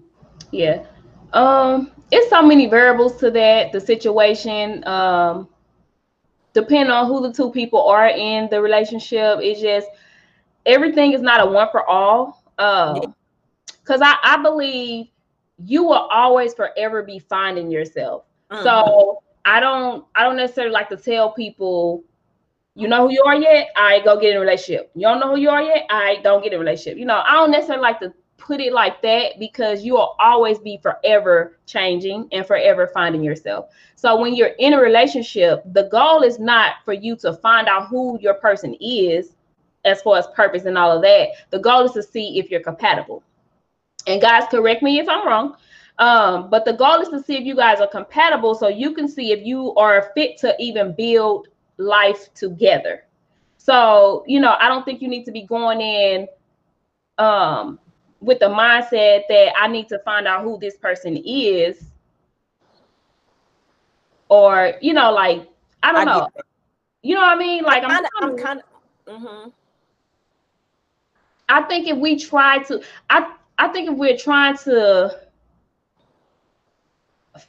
[0.51, 0.83] yeah
[1.31, 5.47] um it's so many variables to that the situation um
[6.53, 9.87] depending on who the two people are in the relationship it's just
[10.65, 13.13] everything is not a one for all um
[13.89, 15.07] because I, I believe
[15.65, 18.23] you will always forever be finding yourself.
[18.51, 18.63] Mm-hmm.
[18.63, 22.03] So I don't I don't necessarily like to tell people,
[22.75, 23.69] you know who you are yet?
[23.75, 24.91] I go get in a relationship.
[24.95, 25.85] You don't know who you are yet?
[25.89, 26.97] I don't get in a relationship.
[26.97, 28.13] You know, I don't necessarily like to
[28.49, 33.67] put it like that because you will always be forever changing and forever finding yourself.
[33.93, 37.89] So when you're in a relationship, the goal is not for you to find out
[37.89, 39.35] who your person is
[39.85, 41.27] as far as purpose and all of that.
[41.51, 43.21] The goal is to see if you're compatible.
[44.07, 45.55] And guys, correct me if I'm wrong.
[45.99, 49.07] Um, but the goal is to see if you guys are compatible so you can
[49.07, 53.03] see if you are fit to even build life together.
[53.57, 56.27] So, you know, I don't think you need to be going in
[57.19, 57.77] um,
[58.21, 61.83] with the mindset that I need to find out who this person is.
[64.27, 65.47] Or, you know, like,
[65.81, 66.27] I don't I know.
[67.01, 67.63] You know what I mean?
[67.63, 68.61] Like, I'm, I'm kind
[69.07, 69.49] of, mm-hmm.
[71.47, 75.19] I think if we try to, I I think if we're trying to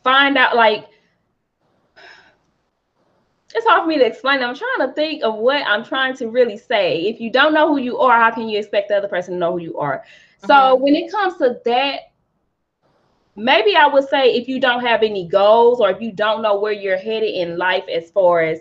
[0.03, 0.87] find out, like,
[3.55, 4.43] it's hard for me to explain.
[4.43, 7.03] I'm trying to think of what I'm trying to really say.
[7.03, 9.41] If you don't know who you are, how can you expect the other person to
[9.41, 10.05] know who you are?
[10.41, 10.83] So mm-hmm.
[10.83, 12.01] when it comes to that,
[13.37, 16.59] maybe I would say if you don't have any goals or if you don't know
[16.59, 18.61] where you're headed in life as far as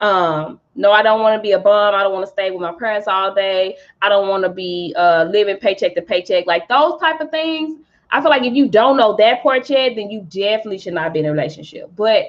[0.00, 1.94] um, no, I don't want to be a bum.
[1.94, 3.76] I don't want to stay with my parents all day.
[4.00, 6.46] I don't want to be uh, living paycheck to paycheck.
[6.46, 7.80] Like those type of things.
[8.10, 11.12] I feel like if you don't know that part yet, then you definitely should not
[11.12, 11.90] be in a relationship.
[11.94, 12.26] But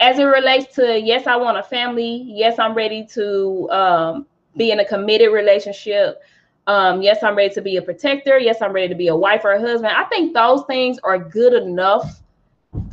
[0.00, 2.24] as it relates to yes, I want a family.
[2.26, 4.26] Yes, I'm ready to um,
[4.56, 6.20] be in a committed relationship.
[6.66, 8.38] Um, yes, I'm ready to be a protector.
[8.38, 9.92] Yes, I'm ready to be a wife or a husband.
[9.96, 12.22] I think those things are good enough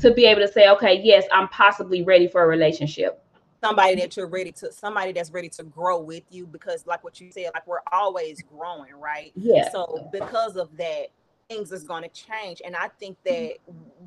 [0.01, 3.23] to be able to say, okay, yes, I'm possibly ready for a relationship.
[3.61, 7.19] Somebody that you're ready to somebody that's ready to grow with you because like what
[7.19, 9.33] you said like we're always growing right?
[9.35, 11.07] Yeah so because of that
[11.49, 12.61] things is going to change.
[12.63, 13.55] And i think that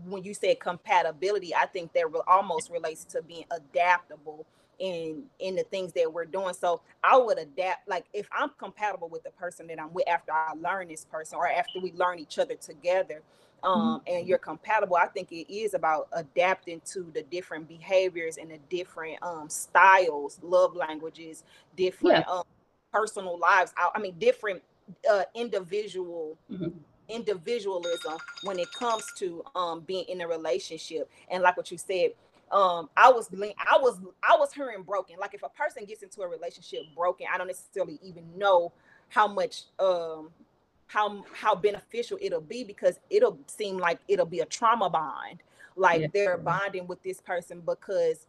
[0.06, 4.46] when you say compatibility i think that almost relates to being adaptable
[4.82, 9.08] in in the things that we're doing so i would adapt like if i'm compatible
[9.08, 12.18] with the person that i'm with after i learn this person or after we learn
[12.18, 13.22] each other together
[13.64, 14.14] um, mm-hmm.
[14.14, 18.58] and you're compatible, I think it is about adapting to the different behaviors and the
[18.68, 21.44] different um, styles, love languages,
[21.76, 22.32] different yeah.
[22.32, 22.42] um,
[22.92, 23.72] personal lives.
[23.76, 24.62] I, I, mean, different
[25.10, 26.36] uh, individual.
[26.50, 26.70] Mm-hmm.
[27.08, 32.12] individualism when it comes to um being in a relationship and like what you said
[32.52, 36.20] um i was i was i was hearing broken like if a person gets into
[36.20, 38.72] a relationship broken i don't necessarily even know
[39.08, 40.30] how much um
[40.86, 45.42] how how beneficial it'll be because it'll seem like it'll be a trauma bond
[45.76, 46.06] like yeah.
[46.12, 48.26] they're bonding with this person because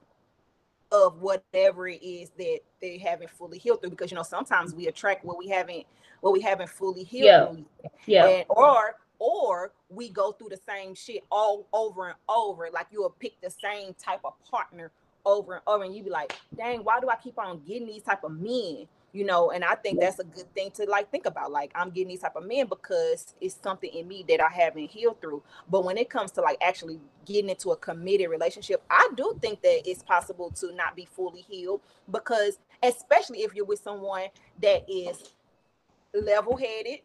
[0.92, 4.88] of whatever it is that they haven't fully healed through because you know sometimes we
[4.88, 5.86] attract what we haven't
[6.22, 7.90] what we haven't fully healed yeah.
[8.06, 12.68] yeah and, or or we go through the same shit all over and over.
[12.74, 14.92] Like you'll pick the same type of partner
[15.26, 18.04] over and over and you be like dang why do i keep on getting these
[18.04, 18.86] type of men?
[19.14, 21.54] You know and i think that's a good thing to like think about.
[21.54, 24.90] Like i'm getting these type of men because it's something in me that i haven't
[24.90, 25.42] healed through.
[25.70, 29.62] But when it comes to like actually getting into a committed relationship i do think
[29.62, 31.80] that it's possible to not be fully healed
[32.12, 34.26] because especially if you're with someone
[34.62, 35.32] that is
[36.14, 37.00] level-headed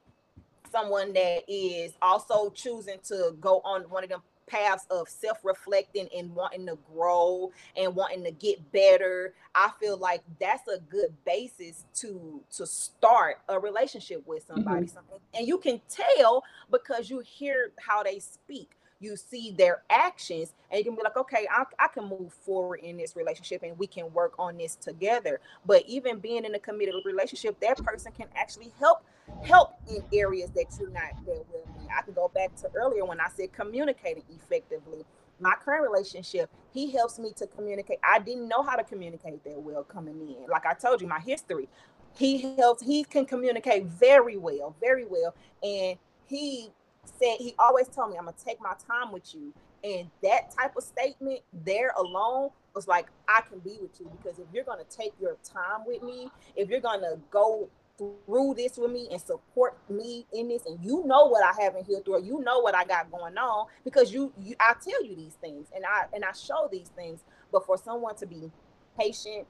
[0.70, 6.34] someone that is also choosing to go on one of them paths of self-reflecting and
[6.34, 11.84] wanting to grow and wanting to get better i feel like that's a good basis
[11.94, 15.16] to to start a relationship with somebody mm-hmm.
[15.34, 20.78] and you can tell because you hear how they speak you see their actions and
[20.78, 23.86] you can be like okay I, I can move forward in this relationship and we
[23.86, 28.26] can work on this together but even being in a committed relationship that person can
[28.34, 29.04] actually help
[29.44, 31.88] help in areas that you're not there with me.
[31.96, 35.04] I can go back to earlier when I said communicating effectively.
[35.40, 37.98] My current relationship, he helps me to communicate.
[38.02, 40.46] I didn't know how to communicate that well coming in.
[40.48, 41.68] Like I told you, my history.
[42.16, 45.34] He helps, he can communicate very well, very well.
[45.62, 46.70] And he
[47.04, 49.52] said, he always told me, I'm gonna take my time with you.
[49.84, 54.38] And that type of statement there alone was like, I can be with you because
[54.40, 57.68] if you're gonna take your time with me, if you're gonna go
[57.98, 60.64] through this with me and support me in this.
[60.66, 63.66] And you know what I haven't healed through you know what I got going on
[63.84, 67.20] because you, you I tell you these things and I and I show these things.
[67.52, 68.50] But for someone to be
[68.98, 69.46] patient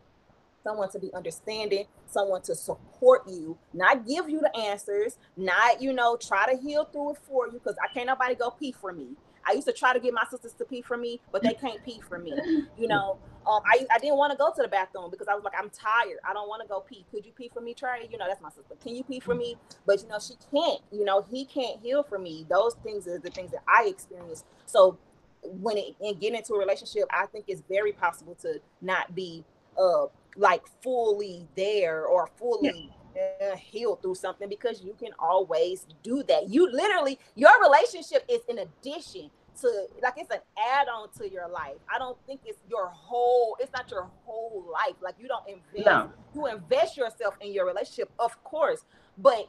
[0.62, 5.92] someone to be understanding someone to support you not give you the answers not you
[5.92, 8.92] know try to heal through it for you because I can't nobody go pee for
[8.92, 9.08] me
[9.48, 11.82] I used to try to get my sisters to pee for me but they can't
[11.84, 12.32] pee for me
[12.78, 13.18] you know
[13.48, 15.70] um, I, I didn't want to go to the bathroom because I was like, I'm
[15.70, 16.18] tired.
[16.28, 17.06] I don't want to go pee.
[17.10, 18.06] Could you pee for me, Trey?
[18.10, 18.74] You know, that's my sister.
[18.82, 19.56] Can you pee for me?
[19.86, 20.82] But you know, she can't.
[20.92, 22.44] You know, he can't heal for me.
[22.50, 24.44] Those things are the things that I experience.
[24.66, 24.98] So
[25.42, 29.44] when it and get into a relationship, I think it's very possible to not be
[29.78, 33.52] uh like fully there or fully yeah.
[33.52, 36.50] uh, healed through something because you can always do that.
[36.50, 39.30] You literally your relationship is an addition
[39.60, 40.40] to like it's an
[40.72, 41.76] add-on to your life.
[41.92, 44.96] I don't think it's your whole, it's not your whole life.
[45.02, 46.10] Like you don't invest, no.
[46.34, 48.84] you invest yourself in your relationship, of course,
[49.16, 49.48] but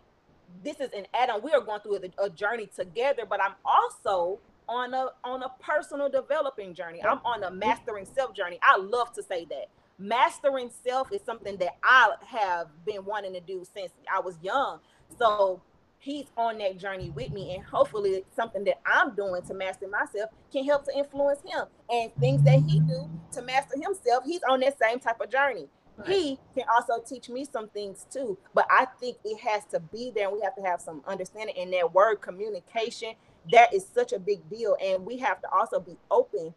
[0.64, 1.42] this is an add-on.
[1.42, 5.50] We are going through a, a journey together, but I'm also on a on a
[5.60, 7.04] personal developing journey.
[7.04, 8.60] I'm on a mastering self journey.
[8.62, 9.68] I love to say that.
[9.98, 14.80] Mastering self is something that I have been wanting to do since I was young.
[15.18, 15.62] So
[16.00, 20.30] he's on that journey with me and hopefully something that i'm doing to master myself
[20.52, 21.66] can help to influence him.
[21.90, 25.68] And things that he do to master himself he's on that same type of journey.
[25.98, 26.08] Right.
[26.08, 30.14] he can also teach me some things too but i think it has to be
[30.16, 33.16] there and we have to have some understanding in that word communication
[33.52, 34.76] that is such a big deal.
[34.84, 36.54] And we have to also be open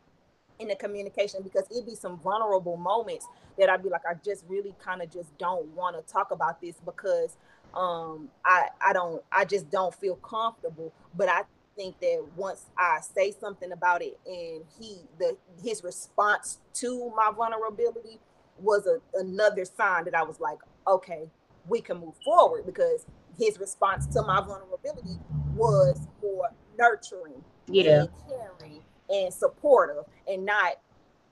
[0.59, 3.27] in the communication because it'd be some vulnerable moments
[3.59, 6.61] that I'd be like, I just really kind of just don't want to talk about
[6.61, 7.37] this because
[7.75, 11.43] um i i don't i just don't feel comfortable but i
[11.77, 17.31] think that once i say something about it and he the his response to my
[17.35, 18.19] vulnerability
[18.59, 21.31] was a, another sign that i was like okay
[21.69, 23.07] we can move forward because
[23.39, 25.19] his response to my vulnerability
[25.55, 28.01] was more nurturing yeah.
[28.01, 30.75] and caring and supportive and not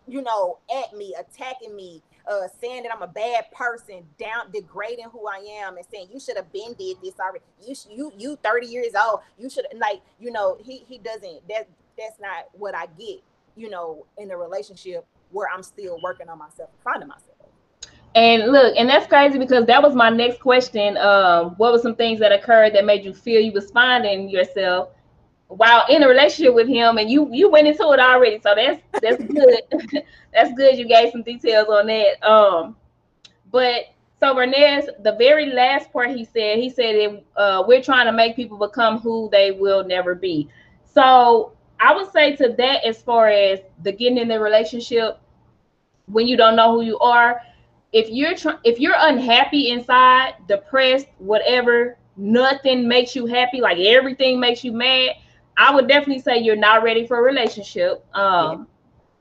[0.06, 5.10] you know at me attacking me uh, saying that I'm a bad person, down degrading
[5.12, 7.44] who I am, and saying you should have been did this already.
[7.66, 9.20] You you you 30 years old.
[9.38, 11.68] You should like you know he he doesn't that
[11.98, 13.20] that's not what I get.
[13.56, 17.26] You know, in a relationship where I'm still working on myself, finding myself.
[18.14, 20.96] And look, and that's crazy because that was my next question.
[20.96, 24.90] Um, what were some things that occurred that made you feel you was finding yourself?
[25.50, 28.80] While in a relationship with him and you you went into it already so that's
[29.02, 29.60] that's good.
[30.32, 32.22] That's good you gave some details on that.
[32.22, 32.76] Um
[33.50, 33.86] but
[34.20, 38.12] so Bernez, the very last part he said he said it, uh, we're trying to
[38.12, 40.48] make people become who they will never be.
[40.84, 45.18] So i would say to that as far as the getting in the relationship
[46.06, 47.40] when you don't know who you are
[47.92, 54.38] if you're trying if you're unhappy inside depressed whatever nothing makes you happy like everything
[54.38, 55.10] makes you mad
[55.60, 58.04] I would definitely say you're not ready for a relationship.
[58.14, 58.64] Um, yeah.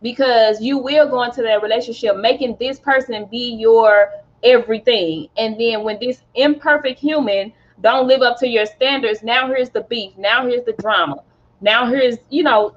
[0.02, 4.12] because you will go into that relationship making this person be your
[4.44, 5.28] everything.
[5.38, 9.82] And then when this imperfect human don't live up to your standards, now here's the
[9.82, 11.24] beef, now here's the drama.
[11.62, 12.76] Now here's, you know,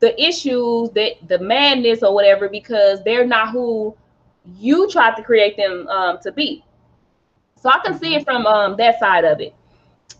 [0.00, 3.96] the issues that the madness or whatever, because they're not who
[4.44, 6.64] you tried to create them um, to be.
[7.56, 9.54] So I can see it from um, that side of it.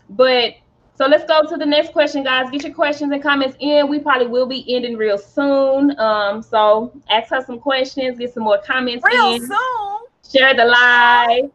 [0.09, 0.55] But
[1.01, 2.51] so let's go to the next question, guys.
[2.51, 3.89] Get your questions and comments in.
[3.89, 5.99] We probably will be ending real soon.
[5.99, 9.41] Um, so ask us some questions, get some more comments real in.
[9.41, 9.99] soon.
[10.31, 11.49] Share the live.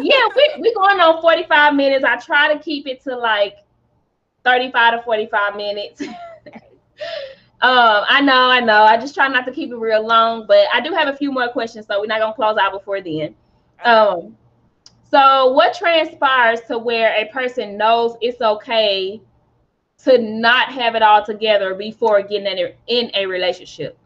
[0.00, 2.02] yeah, we we going on 45 minutes.
[2.02, 3.56] I try to keep it to like
[4.46, 6.00] 35 to 45 minutes.
[6.00, 6.08] um,
[7.60, 8.84] I know, I know.
[8.84, 11.30] I just try not to keep it real long, but I do have a few
[11.30, 13.34] more questions, so we're not gonna close out before then.
[13.84, 14.34] Um,
[15.10, 19.20] so, what transpires to where a person knows it's okay
[20.04, 23.96] to not have it all together before getting in a, in a relationship?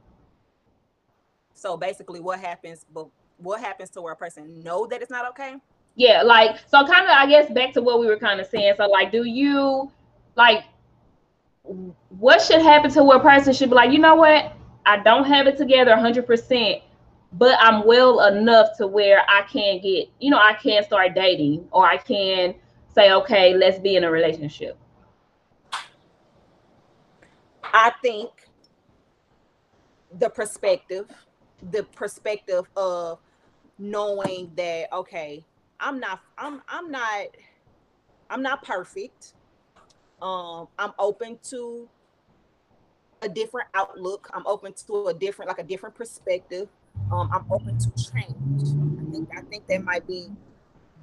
[1.55, 2.87] So, basically, what happens?
[2.93, 5.57] But what happens to where a person know that it's not okay?
[5.97, 7.11] Yeah, like so, kind of.
[7.11, 8.75] I guess back to what we were kind of saying.
[8.77, 9.91] So, like, do you
[10.37, 10.65] like
[11.65, 14.53] what should happen to where a person should be like, you know what?
[14.85, 16.83] I don't have it together 100 percent
[17.33, 21.67] but I'm well enough to where I can get, you know, I can start dating
[21.71, 22.55] or I can
[22.95, 24.77] say, okay, let's be in a relationship?
[27.65, 28.31] I think
[30.19, 31.11] the perspective,
[31.71, 33.19] the perspective of
[33.79, 35.43] knowing that, okay,
[35.81, 37.29] I'm not, I'm, I'm not,
[38.29, 39.33] I'm not perfect.
[40.21, 41.89] Um, I'm open to
[43.23, 44.29] a different outlook.
[44.35, 46.69] I'm open to a different, like a different perspective
[47.13, 48.63] um, I'm open to change.
[48.99, 50.29] I think I think that might be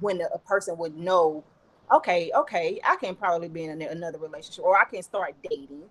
[0.00, 1.44] when a person would know,
[1.92, 5.84] okay, okay, I can probably be in another relationship or I can start dating.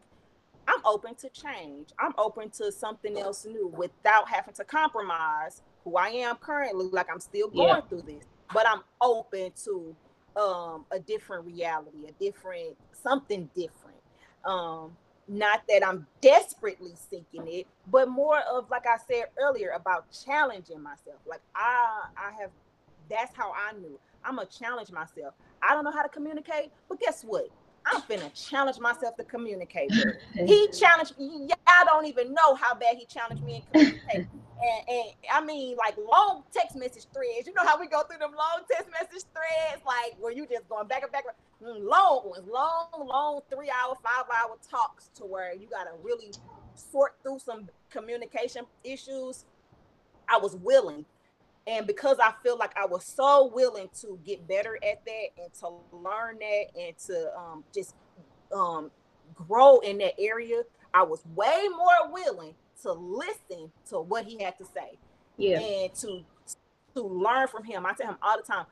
[0.67, 1.89] I'm open to change.
[1.97, 6.87] I'm open to something else new without having to compromise who I am currently.
[6.91, 7.81] Like I'm still going yeah.
[7.81, 9.95] through this, but I'm open to
[10.35, 13.97] um a different reality, a different something different.
[14.45, 14.95] Um,
[15.29, 20.81] not that I'm desperately seeking it, but more of like I said earlier about challenging
[20.81, 21.17] myself.
[21.27, 22.51] Like I I have
[23.09, 23.99] that's how I knew.
[24.25, 25.35] I'm gonna challenge myself.
[25.61, 27.49] I don't know how to communicate, but guess what?
[27.91, 29.91] I'm finna challenge myself to communicate.
[30.33, 31.49] he challenged me.
[31.67, 34.29] I don't even know how bad he challenged me in communication.
[34.61, 37.47] and, and I mean, like long text message threads.
[37.47, 40.67] You know how we go through them long text message threads, like where you just
[40.69, 41.23] going back and back.
[41.63, 46.31] Mm, long ones, long, long three hour, five hour talks to where you gotta really
[46.75, 49.45] sort through some communication issues.
[50.27, 51.05] I was willing
[51.69, 55.53] and because I feel like I was so willing to get better at that and
[55.59, 57.93] to learn that and to um, just
[58.53, 58.89] um,
[59.35, 60.63] grow in that area,
[60.93, 64.97] I was way more willing to listen to what he had to say.
[65.37, 65.59] Yeah.
[65.59, 66.23] And to
[66.95, 67.85] to learn from him.
[67.85, 68.65] I tell him all the time,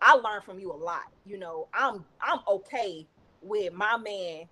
[0.00, 1.04] I learn from you a lot.
[1.24, 3.06] You know, I'm I'm okay
[3.40, 4.44] with my man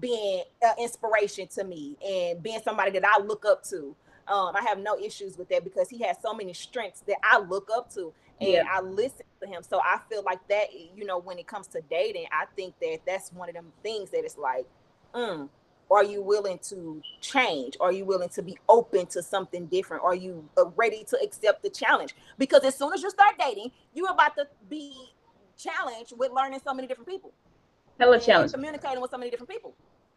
[0.00, 3.94] being an inspiration to me and being somebody that I look up to.
[4.28, 7.38] Um, I have no issues with that because he has so many strengths that I
[7.38, 8.64] look up to and yeah.
[8.70, 9.62] I listen to him.
[9.62, 13.00] So I feel like that, you know, when it comes to dating, I think that
[13.06, 14.66] that's one of them things that it's like,
[15.14, 15.48] mm,
[15.90, 17.76] are you willing to change?
[17.80, 20.02] Are you willing to be open to something different?
[20.02, 22.14] Are you uh, ready to accept the challenge?
[22.38, 24.94] Because as soon as you start dating, you're about to be
[25.56, 27.32] challenged with learning so many different people.
[27.98, 28.52] Hella challenge.
[28.52, 29.74] Communicating with so many different people.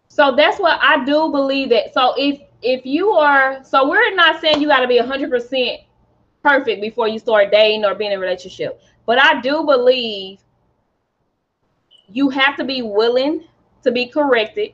[0.08, 1.94] So that's what I do believe that.
[1.94, 5.82] So if if you are, so we're not saying you got to be hundred percent
[6.42, 10.40] perfect before you start dating or being in a relationship, but I do believe
[12.10, 13.44] you have to be willing
[13.84, 14.74] to be corrected.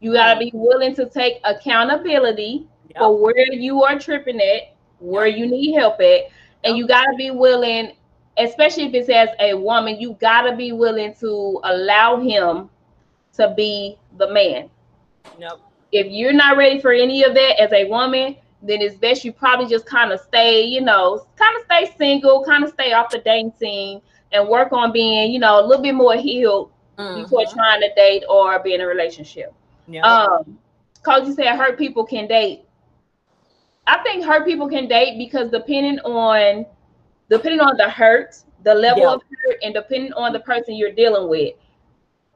[0.00, 2.98] You got to be willing to take accountability yep.
[2.98, 6.30] for where you are tripping at, where you need help at,
[6.64, 7.92] and you got to be willing,
[8.38, 12.70] especially if it's as a woman, you got to be willing to allow him
[13.40, 14.70] to be the man.
[15.38, 15.60] Nope.
[15.92, 19.32] If you're not ready for any of that as a woman, then it's best you
[19.32, 23.10] probably just kind of stay, you know, kind of stay single, kind of stay off
[23.10, 24.00] the dating scene
[24.32, 27.22] and work on being, you know, a little bit more healed mm-hmm.
[27.22, 29.52] before trying to date or be in a relationship.
[29.88, 30.04] Yep.
[30.04, 30.58] Um,
[31.02, 32.62] cause you said hurt people can date.
[33.86, 36.66] I think hurt people can date because depending on
[37.28, 39.14] depending on the hurt, the level yep.
[39.14, 41.54] of hurt, and depending on the person you're dealing with,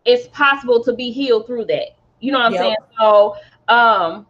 [0.04, 1.96] it's possible to be healed through that.
[2.20, 2.62] You know what I'm yep.
[2.62, 2.76] saying?
[2.98, 3.36] So,
[3.68, 4.26] um,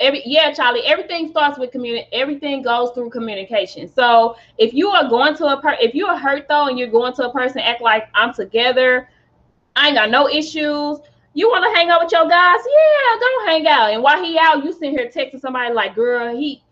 [0.00, 2.06] every yeah, Charlie, everything starts with community.
[2.12, 3.90] Everything goes through communication.
[3.92, 6.88] So, if you are going to a per, if you are hurt though, and you're
[6.90, 9.08] going to a person, act like I'm together.
[9.74, 10.98] I ain't got no issues.
[11.34, 12.60] You want to hang out with your guys?
[12.66, 13.90] Yeah, go hang out.
[13.92, 16.62] And while he out, you sitting here texting somebody like, "Girl, he."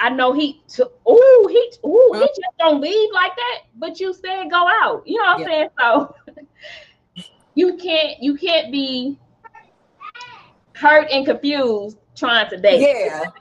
[0.00, 0.98] I know he took.
[1.04, 1.72] Oh, he.
[1.82, 3.62] Oh, he just don't leave like that.
[3.74, 5.02] But you said go out.
[5.04, 5.68] You know what I'm saying?
[5.78, 6.14] So
[7.58, 9.18] you can't you can't be
[10.74, 12.80] hurt and confused trying to date.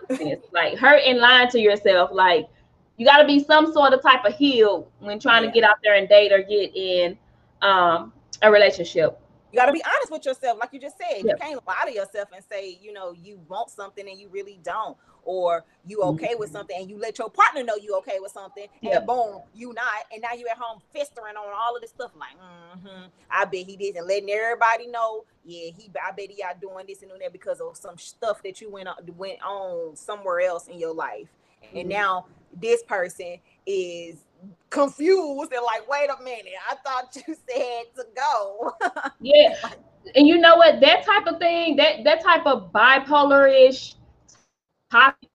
[0.10, 0.36] Yeah.
[0.52, 2.10] like hurt and lying to yourself.
[2.12, 2.50] Like
[2.98, 5.52] you got to be some sort of type of heal when trying yeah.
[5.52, 7.16] to get out there and date or get in
[7.62, 8.12] um,
[8.42, 9.22] a relationship.
[9.52, 11.24] You got to be honest with yourself, like you just said.
[11.24, 14.60] You can't lie to yourself and say, you know, you want something and you really
[14.62, 16.40] don't, or you okay mm-hmm.
[16.40, 19.74] with something and you let your partner know you okay with something, and boom, you
[19.74, 22.12] not, and now you at home festering on all of this stuff.
[22.18, 26.60] Like, mm-hmm, I bet he didn't letting everybody know, yeah, he, I bet he out
[26.60, 29.96] doing this and doing that because of some stuff that you went on, went on
[29.96, 31.28] somewhere else in your life,
[31.64, 31.78] mm-hmm.
[31.78, 33.38] and now this person
[33.68, 34.24] is
[34.70, 38.72] confused and like, wait a minute, I thought you said to go.
[39.22, 39.56] yeah.
[40.16, 40.80] And you know what?
[40.80, 43.96] That type of thing, that that type of bipolar-ish
[44.90, 45.30] topic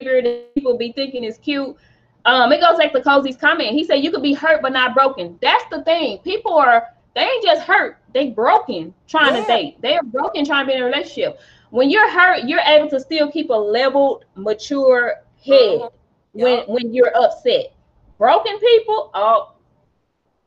[0.00, 1.76] that people be thinking is cute.
[2.24, 3.70] Um, it goes like the Cozy's comment.
[3.70, 5.38] He said you could be hurt but not broken.
[5.40, 6.18] That's the thing.
[6.18, 9.42] People are they ain't just hurt, they broken trying yeah.
[9.42, 9.80] to date.
[9.80, 11.38] They are broken trying to be in a relationship.
[11.70, 15.88] When you're hurt, you're able to still keep a leveled, mature head uh-huh.
[16.34, 17.74] When when you're upset
[18.18, 19.52] broken people, oh,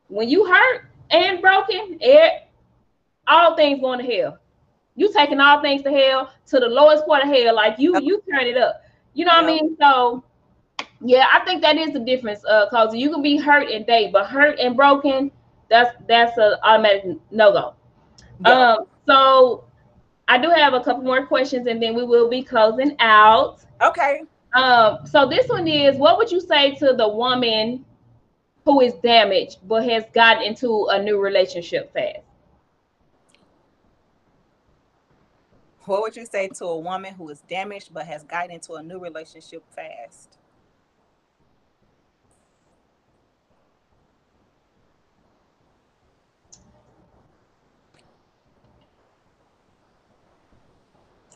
[0.08, 2.48] when you hurt and broken, it,
[3.26, 4.38] all things going to hell.
[4.96, 8.22] You taking all things to hell to the lowest part of hell, like you you
[8.28, 8.82] turn it up.
[9.14, 9.76] You know what I mean?
[9.80, 10.24] So
[11.00, 12.44] yeah, I think that is the difference.
[12.44, 15.30] Uh, cause you can be hurt and date, but hurt and broken,
[15.70, 17.74] that's that's an automatic no go.
[18.50, 19.64] Um, so
[20.26, 23.60] I do have a couple more questions, and then we will be closing out.
[23.80, 24.22] Okay.
[24.54, 27.84] Um, so this one is what would you say to the woman
[28.64, 32.20] who is damaged but has gotten into a new relationship fast?
[35.84, 38.82] What would you say to a woman who is damaged but has gotten into a
[38.82, 40.36] new relationship fast?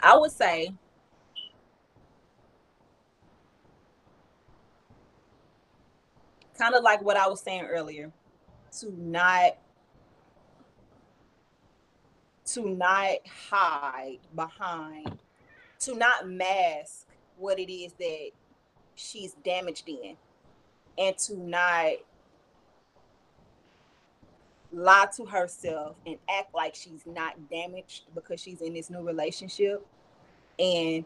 [0.02, 0.74] I would say
[6.62, 8.12] kind of like what I was saying earlier,
[8.80, 9.56] to not
[12.44, 13.18] to not
[13.50, 15.18] hide behind,
[15.80, 17.06] to not mask
[17.36, 18.30] what it is that
[18.94, 20.16] she's damaged in,
[20.98, 21.92] and to not
[24.72, 29.84] lie to herself and act like she's not damaged because she's in this new relationship
[30.58, 31.04] and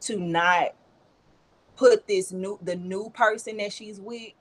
[0.00, 0.74] to not
[1.76, 4.32] put this new the new person that she's with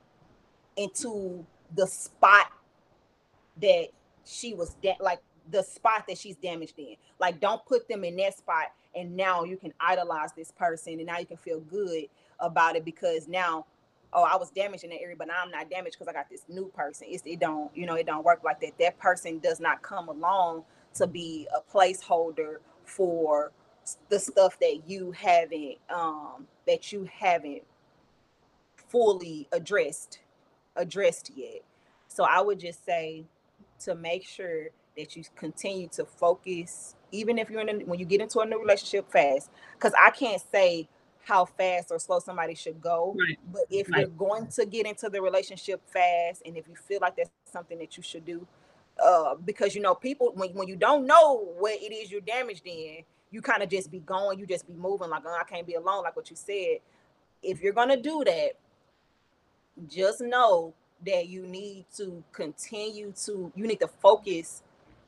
[0.77, 1.45] into
[1.75, 2.51] the spot
[3.61, 3.87] that
[4.25, 5.19] she was de- like
[5.51, 9.43] the spot that she's damaged in like don't put them in that spot and now
[9.43, 12.05] you can idolize this person and now you can feel good
[12.39, 13.65] about it because now
[14.13, 16.29] oh, I was damaged in that area, but now I'm not damaged because I got
[16.29, 17.07] this new person.
[17.09, 18.77] It's, it don't, you know, it don't work like that.
[18.79, 20.63] That person does not come along
[20.95, 23.51] to be a placeholder for
[24.09, 27.63] the stuff that you haven't, um, that you haven't
[28.89, 30.19] fully addressed,
[30.75, 31.61] addressed yet.
[32.07, 33.23] So I would just say
[33.81, 34.67] to make sure
[34.97, 38.45] that you continue to focus, even if you're in, a, when you get into a
[38.45, 40.87] new relationship fast, because I can't say
[41.23, 43.15] how fast or slow somebody should go.
[43.17, 43.39] Right.
[43.51, 44.01] But if right.
[44.01, 47.77] you're going to get into the relationship fast, and if you feel like that's something
[47.79, 48.45] that you should do,
[49.03, 52.65] uh, because you know, people when, when you don't know what it is you're damaged
[52.65, 55.65] in, you kind of just be going, you just be moving like, oh, I can't
[55.65, 56.79] be alone, like what you said.
[57.41, 58.51] If you're gonna do that,
[59.89, 60.73] just know
[61.05, 64.61] that you need to continue to you need to focus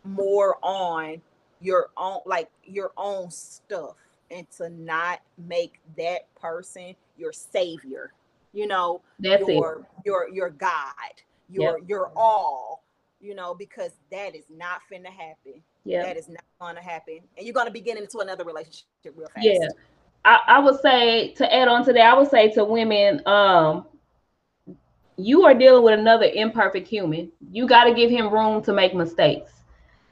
[0.03, 1.21] more on
[1.61, 3.95] your own like your own stuff
[4.31, 8.11] and to not make that person your savior
[8.53, 10.05] you know That's your it.
[10.05, 10.93] your your god
[11.49, 11.89] your yep.
[11.89, 12.83] your all
[13.21, 15.61] you know because that is not finna happen.
[15.85, 17.19] Yeah that is not gonna happen.
[17.37, 19.45] And you're gonna be getting into another relationship real fast.
[19.45, 19.67] Yeah.
[20.25, 23.85] I, I would say to add on to that i would say to women um
[25.17, 28.95] you are dealing with another imperfect human you got to give him room to make
[28.95, 29.51] mistakes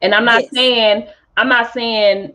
[0.02, 0.52] and i'm not yes.
[0.52, 2.34] saying i'm not saying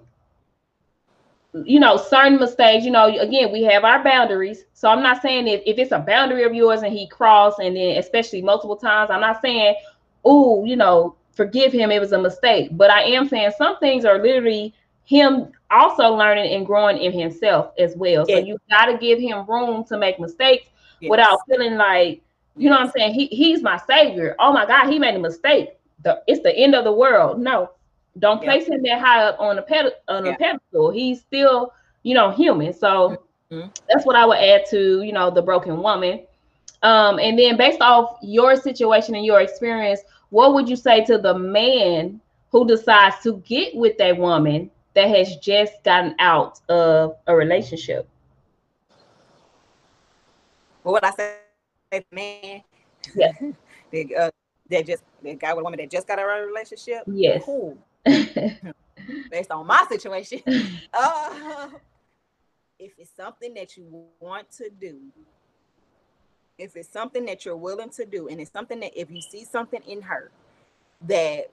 [1.64, 4.64] you know, certain mistakes, you know, again, we have our boundaries.
[4.74, 7.76] So I'm not saying if, if it's a boundary of yours and he crossed and
[7.76, 9.76] then especially multiple times, I'm not saying,
[10.24, 12.70] oh, you know, forgive him, it was a mistake.
[12.72, 17.72] But I am saying some things are literally him also learning and growing in himself
[17.78, 18.26] as well.
[18.26, 20.66] So you gotta give him room to make mistakes
[21.00, 21.10] yes.
[21.10, 22.22] without feeling like,
[22.56, 23.14] you know what I'm saying?
[23.14, 24.34] He he's my savior.
[24.38, 25.70] Oh my God, he made a mistake.
[26.02, 27.40] The, it's the end of the world.
[27.40, 27.70] No,
[28.18, 30.90] don't place him that high up on a pedal on a pedestal.
[30.90, 32.72] He's still, you know, human.
[32.72, 33.68] So mm-hmm.
[33.88, 36.22] that's what I would add to, you know, the broken woman.
[36.82, 40.00] Um, and then based off your situation and your experience,
[40.30, 45.08] what would you say to the man who decides to get with a woman that
[45.08, 48.08] has just gotten out of a relationship?
[50.82, 51.36] What would I say,
[52.10, 52.62] man?
[53.14, 53.32] Yeah.
[53.90, 54.30] they, uh,
[54.70, 57.02] that just the guy with a woman that just got out of a relationship.
[57.06, 57.42] Yes.
[57.44, 57.78] Cool.
[59.30, 60.40] based on my situation.
[60.92, 61.68] Uh,
[62.78, 64.98] if it's something that you want to do,
[66.58, 69.44] if it's something that you're willing to do, and it's something that if you see
[69.44, 70.30] something in her
[71.02, 71.50] that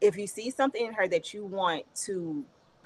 [0.00, 2.44] if you see something in her that you want to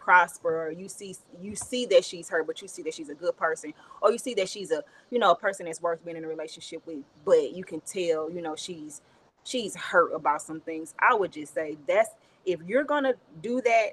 [0.09, 3.15] prosper or you see you see that she's hurt but you see that she's a
[3.15, 6.17] good person or you see that she's a you know a person that's worth being
[6.17, 9.03] in a relationship with but you can tell you know she's
[9.49, 10.95] she's hurt about some things.
[10.99, 12.11] I would just say that's
[12.45, 13.91] if you're gonna do that,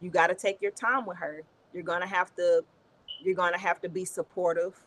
[0.00, 1.42] you got to take your time with her.
[1.72, 2.64] You're gonna have to
[3.22, 4.80] you're gonna have to be supportive.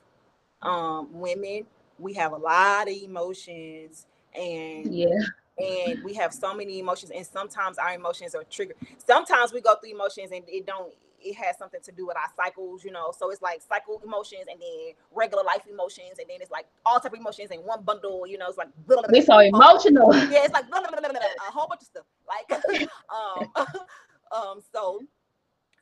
[0.61, 1.65] Um, women,
[1.99, 5.09] we have a lot of emotions, and yeah,
[5.57, 8.77] and we have so many emotions, and sometimes our emotions are triggered.
[9.05, 10.93] Sometimes we go through emotions and it don't
[11.25, 13.13] it has something to do with our cycles, you know.
[13.17, 16.99] So it's like cycle emotions and then regular life emotions, and then it's like all
[16.99, 18.47] type of emotions in one bundle, you know.
[18.47, 20.13] It's like we so emotional.
[20.13, 22.05] Yeah, it's like a whole bunch of stuff.
[22.27, 23.51] Like um,
[24.35, 25.01] um, so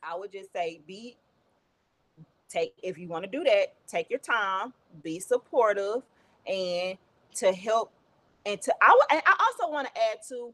[0.02, 1.16] I would just say be
[2.48, 6.02] take if you want to do that, take your time, be supportive,
[6.46, 6.98] and
[7.36, 7.92] to help
[8.46, 10.52] and to I and I also want to add to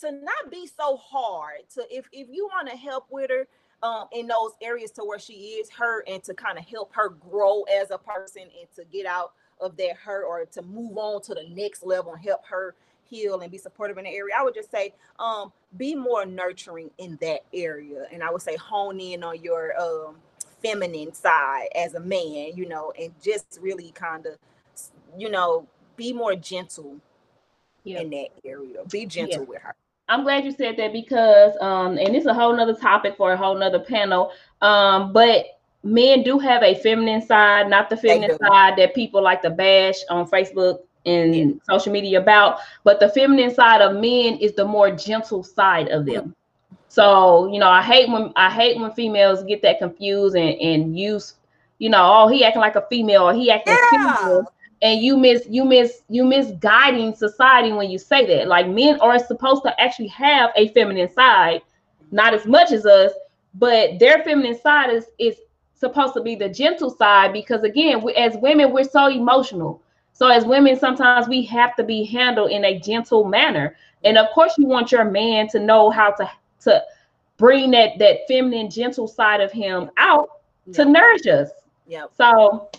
[0.00, 3.46] to not be so hard to if if you want to help with her
[3.82, 7.10] um, in those areas to where she is hurt and to kind of help her
[7.10, 11.20] grow as a person and to get out of that hurt or to move on
[11.22, 14.34] to the next level and help her heal and be supportive in the area.
[14.38, 18.06] I would just say, um, be more nurturing in that area.
[18.10, 20.16] And I would say hone in on your um
[20.62, 24.38] feminine side as a man, you know, and just really kind of,
[25.18, 26.96] you know, be more gentle
[27.84, 28.02] yep.
[28.02, 28.78] in that area.
[28.90, 29.48] Be gentle yep.
[29.48, 29.74] with her.
[30.08, 33.36] I'm glad you said that because um and it's a whole nother topic for a
[33.36, 34.32] whole nother panel.
[34.60, 35.46] Um, but
[35.82, 39.96] men do have a feminine side, not the feminine side that people like to bash
[40.10, 41.52] on Facebook and yeah.
[41.68, 46.06] social media about, but the feminine side of men is the more gentle side of
[46.06, 46.34] them.
[46.88, 50.98] So, you know, I hate when I hate when females get that confused and, and
[50.98, 51.34] use,
[51.78, 54.16] you know, oh, he acting like a female or he acting yeah.
[54.16, 54.52] female.
[54.84, 58.46] And you miss you miss you misguiding society when you say that.
[58.46, 61.62] Like men are supposed to actually have a feminine side,
[62.12, 63.10] not as much as us,
[63.54, 65.36] but their feminine side is is
[65.74, 69.82] supposed to be the gentle side because again, we, as women, we're so emotional
[70.14, 73.76] so as women, sometimes we have to be handled in a gentle manner.
[74.04, 76.30] And of course, you want your man to know how to
[76.60, 76.82] to
[77.36, 80.28] bring that that feminine, gentle side of him out
[80.72, 81.50] to nourish us.
[81.88, 82.06] Yeah.
[82.16, 82.70] So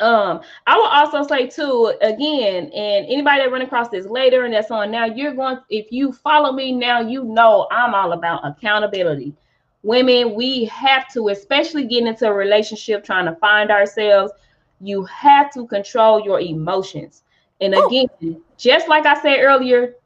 [0.00, 4.54] um, I will also say too, again, and anybody that run across this later and
[4.54, 8.46] that's on now, you're going, if you follow me now, you know I'm all about
[8.46, 9.34] accountability.
[9.82, 14.32] Women, we have to, especially getting into a relationship, trying to find ourselves
[14.80, 17.22] you have to control your emotions.
[17.60, 18.42] And again, Ooh.
[18.56, 19.96] just like I said earlier,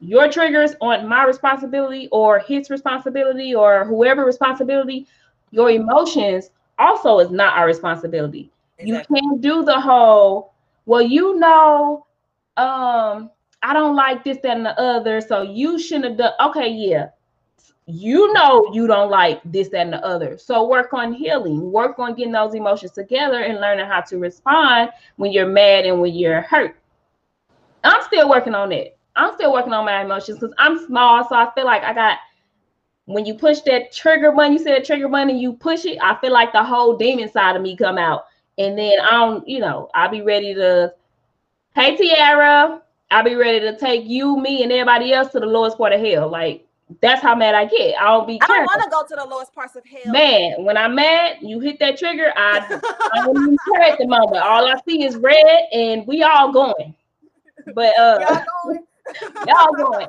[0.00, 5.06] your triggers aren't my responsibility or his responsibility or whoever responsibility.
[5.50, 8.50] Your emotions also is not our responsibility.
[8.78, 9.20] Exactly.
[9.20, 10.54] You can't do the whole,
[10.86, 12.06] well, you know,
[12.56, 13.30] um,
[13.62, 15.20] I don't like this, that, and the other.
[15.20, 17.08] So you shouldn't have done okay, yeah
[17.86, 20.38] you know you don't like this, that, and the other.
[20.38, 24.90] So work on healing, work on getting those emotions together and learning how to respond
[25.16, 26.76] when you're mad and when you're hurt.
[27.82, 28.96] I'm still working on it.
[29.16, 31.28] I'm still working on my emotions because I'm small.
[31.28, 32.18] So I feel like I got
[33.04, 36.14] when you push that trigger button, you said trigger button, and you push it, I
[36.20, 38.24] feel like the whole demon side of me come out.
[38.58, 40.94] And then I don't, you know, I'll be ready to,
[41.74, 45.78] hey Tiara, I'll be ready to take you, me, and everybody else to the lowest
[45.78, 46.28] part of hell.
[46.28, 46.66] Like
[47.00, 48.00] that's how mad I get.
[48.00, 48.38] I don't be.
[48.42, 50.12] I don't want to go to the lowest parts of hell.
[50.12, 52.32] Man, when I'm mad, you hit that trigger.
[52.36, 52.80] I,
[53.12, 54.42] I don't even care at the moment.
[54.42, 56.94] All I see is red, and we all going.
[57.74, 58.84] But uh, y'all going.
[59.46, 60.06] y'all going.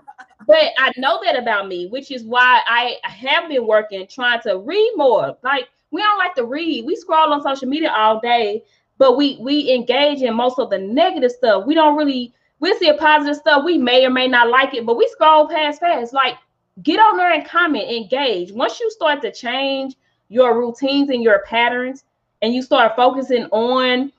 [0.48, 4.60] But I know that about me, which is why I have been working trying to
[4.60, 5.38] read more.
[5.44, 6.86] Like we don't like to read.
[6.86, 8.64] We scroll on social media all day,
[8.98, 11.66] but we we engage in most of the negative stuff.
[11.66, 12.34] We don't really.
[12.60, 13.64] We see a positive stuff.
[13.66, 16.14] We may or may not like it, but we scroll past fast.
[16.14, 16.36] Like
[16.84, 18.52] get on there and comment, engage.
[18.52, 19.96] Once you start to change
[20.30, 22.04] your routines and your patterns,
[22.42, 24.12] and you start focusing on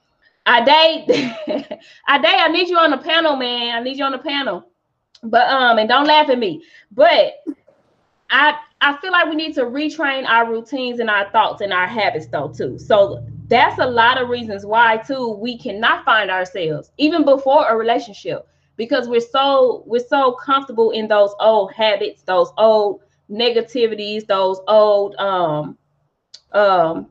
[0.46, 1.04] I date,
[2.08, 3.76] I date, I need you on the panel, man.
[3.76, 4.68] I need you on the panel.
[5.22, 6.62] But um, and don't laugh at me.
[6.92, 7.44] But
[8.30, 11.86] I I feel like we need to retrain our routines and our thoughts and our
[11.86, 12.78] habits though too.
[12.78, 17.76] So that's a lot of reasons why too we cannot find ourselves even before a
[17.76, 18.46] relationship
[18.76, 25.14] because we're so we're so comfortable in those old habits, those old negativities, those old
[25.16, 25.78] um
[26.52, 27.06] um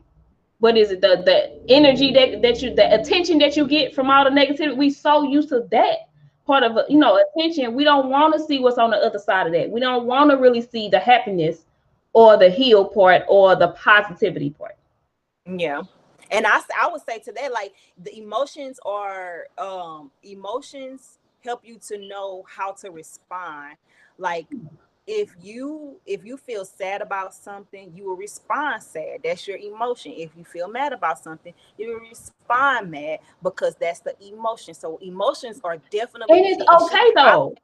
[0.60, 1.02] what is it?
[1.02, 4.78] The the energy that that you the attention that you get from all the negativity.
[4.78, 6.05] We so used to that
[6.46, 7.74] part of you know attention.
[7.74, 9.70] We don't want to see what's on the other side of that.
[9.70, 11.66] We don't want to really see the happiness
[12.14, 14.78] or the heal part or the positivity part.
[15.46, 15.82] Yeah.
[16.32, 17.74] And i i would say to that like
[18.04, 23.76] the emotions are um emotions help you to know how to respond.
[24.18, 24.48] Like
[25.08, 29.20] if you if you feel sad about something you will respond sad.
[29.24, 30.14] That's your emotion.
[30.16, 34.74] If you feel mad about something you will respond mad because that's the emotion.
[34.74, 37.56] So emotions are definitely it is okay though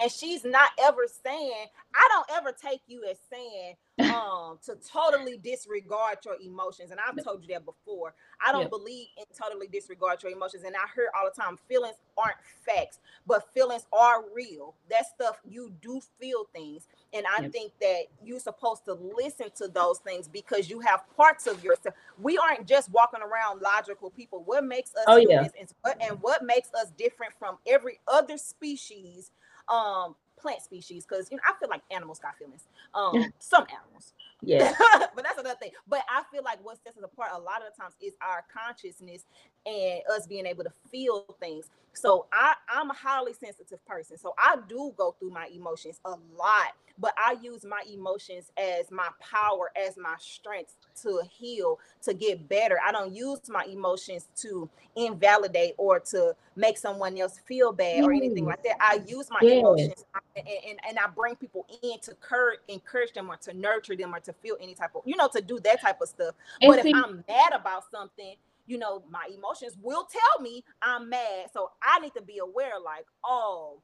[0.00, 3.74] and she's not ever saying i don't ever take you as saying
[4.10, 6.90] um to totally disregard your emotions.
[6.90, 8.14] And i've told you that before.
[8.44, 11.96] I don't believe in totally disregard your emotions and i hear all the time feelings
[12.16, 14.74] aren't facts but feelings are real.
[14.90, 19.68] That stuff you do feel things and i think that you're supposed to listen to
[19.68, 21.94] those things because you have parts of yourself.
[22.20, 24.42] We aren't just walking around logical people.
[24.44, 25.46] What makes us oh, yeah.
[25.58, 29.30] and, what, and what makes us different from every other species
[29.70, 32.66] um plant species because you know I feel like animals got feelings.
[32.94, 34.14] Um, some animals.
[34.42, 34.72] Yeah.
[35.14, 35.72] but that's another thing.
[35.86, 38.44] But I feel like what sets us apart a lot of the times is our
[38.52, 39.24] consciousness
[39.66, 41.66] and us being able to feel things.
[41.92, 44.16] So I, I'm a highly sensitive person.
[44.16, 48.90] So I do go through my emotions a lot, but I use my emotions as
[48.90, 52.78] my power, as my strength to heal, to get better.
[52.86, 58.12] I don't use my emotions to invalidate or to make someone else feel bad or
[58.12, 58.76] anything like that.
[58.80, 59.60] I use my Yes.
[59.60, 60.04] emotions
[60.36, 64.14] and, and, and I bring people in to cur- encourage them or to nurture them
[64.14, 66.34] or to feel any type of, you know, to do that type of stuff.
[66.60, 68.34] And but see- if I'm mad about something,
[68.66, 71.50] you know, my emotions will tell me I'm mad.
[71.52, 73.78] So I need to be aware, like, oh,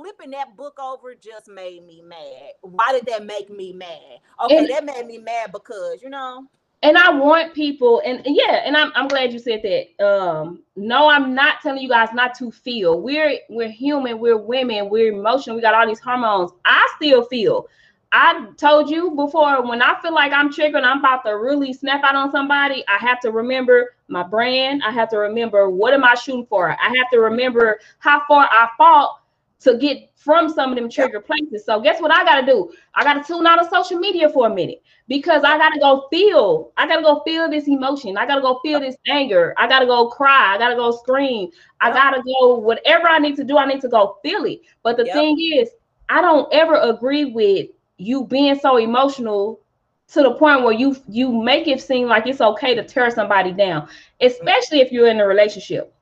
[0.00, 2.52] flipping that book over just made me mad.
[2.62, 4.18] Why did that make me mad?
[4.44, 6.46] Okay, And- that made me mad because, you know,
[6.82, 10.02] and I want people, and and yeah, and I'm I'm glad you said that.
[10.02, 13.02] Um, no, I'm not telling you guys not to feel.
[13.02, 16.52] We're we're human, we're women, we're emotional, we got all these hormones.
[16.64, 17.66] I still feel.
[18.12, 22.02] I told you before when I feel like I'm triggered, I'm about to really snap
[22.02, 22.82] out on somebody.
[22.88, 24.82] I have to remember my brand.
[24.82, 26.70] I have to remember what am I shooting for.
[26.70, 29.19] I have to remember how far I fought
[29.60, 31.64] to get from some of them trigger places.
[31.64, 32.70] So guess what I got to do?
[32.94, 35.80] I got to tune out of social media for a minute because I got to
[35.80, 36.72] go feel.
[36.76, 38.16] I got to go feel this emotion.
[38.16, 39.54] I got to go feel this anger.
[39.56, 40.54] I got to go cry.
[40.54, 41.50] I got to go scream.
[41.80, 43.56] I got to go whatever I need to do.
[43.58, 44.60] I need to go feel it.
[44.82, 45.10] But the Yep.
[45.10, 45.70] thing is,
[46.08, 49.60] I don't ever agree with you being so emotional
[50.08, 53.52] to the point where you you make it seem like it's okay to tear somebody
[53.52, 53.88] down,
[54.20, 55.94] especially if you're in a relationship,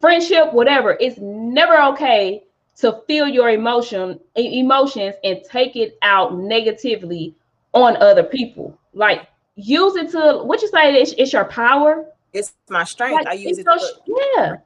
[0.00, 0.96] friendship, whatever.
[1.00, 2.44] It's never okay
[2.78, 7.34] to feel your emotion emotions and take it out negatively
[7.72, 8.78] on other people.
[8.94, 9.26] Like
[9.56, 12.06] use it to what you say it's, it's your power.
[12.32, 13.24] it's my strength.
[13.24, 13.66] Like, I use it.
[13.66, 14.56] your to- yeah.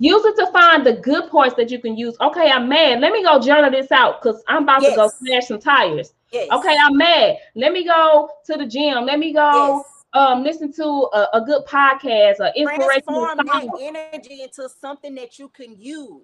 [0.00, 2.14] Use it to find the good parts that you can use.
[2.20, 3.00] Okay, I'm mad.
[3.00, 6.14] Let me go journal this out because I'm about to go smash some tires.
[6.30, 6.48] yes.
[6.52, 7.38] Okay, I'm mad.
[7.56, 9.06] Let me go to the gym.
[9.06, 10.04] Let me go yes.
[10.12, 15.36] um listen to a, a good podcast, a inspirational transform that energy into something that
[15.40, 16.22] you can use.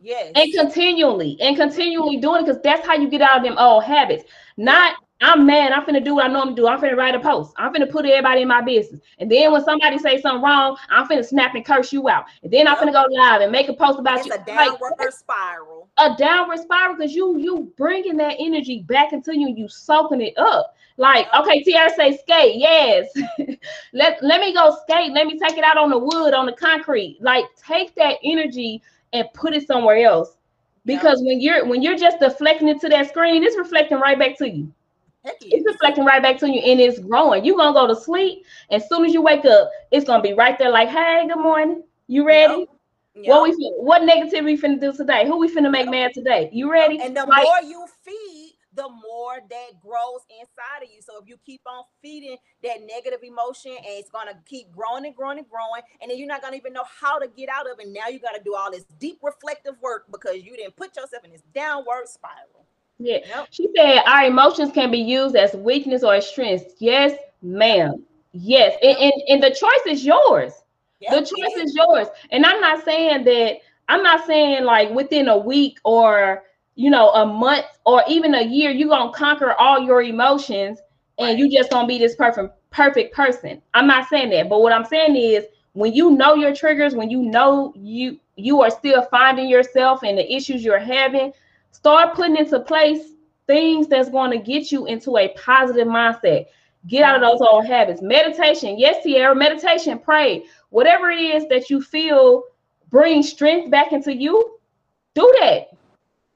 [0.00, 0.32] Yes.
[0.34, 3.84] and continually and continually doing it because that's how you get out of them old
[3.84, 4.24] habits.
[4.56, 5.72] Not I'm mad.
[5.72, 6.68] I'm finna do what I normally do.
[6.68, 7.52] I'm finna write a post.
[7.56, 9.00] I'm finna put everybody in my business.
[9.18, 12.26] And then when somebody say something wrong, I'm finna snap and curse you out.
[12.42, 14.32] And then I'm finna go live and make a post about it's you.
[14.32, 15.88] a Like, downward spiral.
[15.98, 20.34] a downward spiral because you you bringing that energy back into you, you soaking it
[20.38, 20.74] up.
[20.96, 23.08] Like, okay, Tiara say skate, yes.
[23.92, 25.12] let let me go skate.
[25.12, 27.18] Let me take it out on the wood, on the concrete.
[27.20, 28.82] Like, take that energy
[29.12, 30.36] and put it somewhere else.
[30.84, 30.96] Yeah.
[30.96, 34.36] Because when you're when you're just deflecting it to that screen, it's reflecting right back
[34.38, 34.72] to you.
[35.50, 37.44] It's reflecting right back to you, and it's growing.
[37.44, 38.44] You're gonna go to sleep.
[38.70, 40.70] As soon as you wake up, it's gonna be right there.
[40.70, 41.82] Like, hey, good morning.
[42.06, 42.66] You ready?
[43.14, 43.24] Yep.
[43.24, 45.26] What we what negativity we finna do today?
[45.26, 45.90] Who we finna make Yep.
[45.90, 46.48] mad today?
[46.52, 46.98] You ready?
[47.00, 47.86] And the Like, more you
[48.78, 51.02] the more that grows inside of you.
[51.02, 55.16] So if you keep on feeding that negative emotion and it's gonna keep growing and
[55.16, 57.80] growing and growing, and then you're not gonna even know how to get out of
[57.80, 57.88] it.
[57.88, 61.32] Now you gotta do all this deep reflective work because you didn't put yourself in
[61.32, 62.66] this downward spiral.
[62.98, 63.18] yeah.
[63.26, 63.48] Yep.
[63.50, 66.76] She said our emotions can be used as weakness or as strength.
[66.78, 68.04] Yes, ma'am.
[68.32, 68.76] Yes.
[68.80, 70.52] And, and, and the choice is yours.
[71.00, 72.06] Yep, the choice is yours.
[72.30, 73.56] And I'm not saying that
[73.88, 76.44] I'm not saying like within a week or
[76.78, 80.80] you know a month or even a year you're gonna conquer all your emotions
[81.18, 81.38] and Right.
[81.38, 83.62] you just gonna be this perfect perfect person.
[83.74, 87.10] I'm not saying that, but what I'm saying is when you know your triggers, when
[87.10, 91.32] you know you you are still finding yourself and the issues you're having,
[91.72, 93.14] start putting into place
[93.46, 96.46] things that's going to get you into a positive mindset.
[96.86, 98.02] Get out of those old habits.
[98.02, 102.44] Meditation, yes, Sierra, meditation, pray, whatever it is that you feel
[102.90, 104.58] brings strength back into you,
[105.14, 105.68] do that.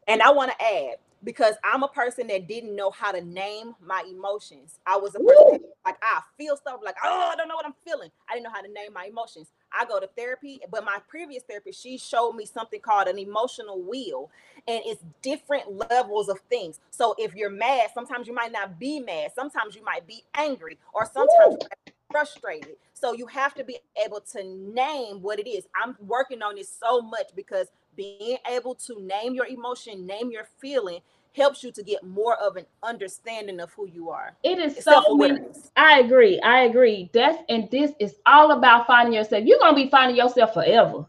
[0.09, 3.75] And I want to add because I'm a person that didn't know how to name
[3.85, 4.81] my emotions.
[4.87, 7.67] I was a person that, like I feel stuff like oh I don't know what
[7.67, 8.11] I'm feeling.
[8.29, 9.49] I didn't know how to name my emotions.
[9.73, 13.81] I go to therapy, but my previous therapist she showed me something called an emotional
[13.81, 14.31] wheel,
[14.67, 16.81] and it's different levels of things.
[16.91, 19.31] So if you're mad, sometimes you might not be mad.
[19.35, 21.57] Sometimes you might be angry, or sometimes
[22.11, 22.77] frustrated.
[22.95, 25.67] So you have to be able to name what it is.
[25.81, 30.33] I'm working on this so much because being able to name your emotion, name your
[30.45, 31.01] feeling,
[31.35, 34.37] helps you to get more of an understanding of who you are.
[34.43, 35.39] It is It's so many.
[35.77, 36.41] I agree.
[36.41, 37.11] I agree.
[37.13, 39.45] That's and this is all about finding yourself.
[39.45, 41.05] You're gonna be finding yourself forever.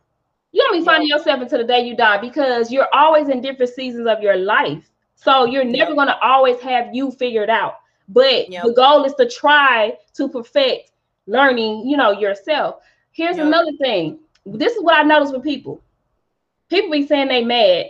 [0.51, 3.71] You're gonna be finding yourself until the day you die because you're always in different
[3.71, 4.89] seasons of your life.
[5.15, 5.95] So you're never Yep.
[5.95, 7.75] gonna always have you figured out.
[8.07, 8.63] But Yep.
[8.63, 10.91] the goal is to try to perfect
[11.27, 12.75] learning, you know, yourself.
[13.11, 14.19] Here's another thing.
[14.45, 15.81] This is what I notice with people.
[16.69, 17.85] People be saying they mad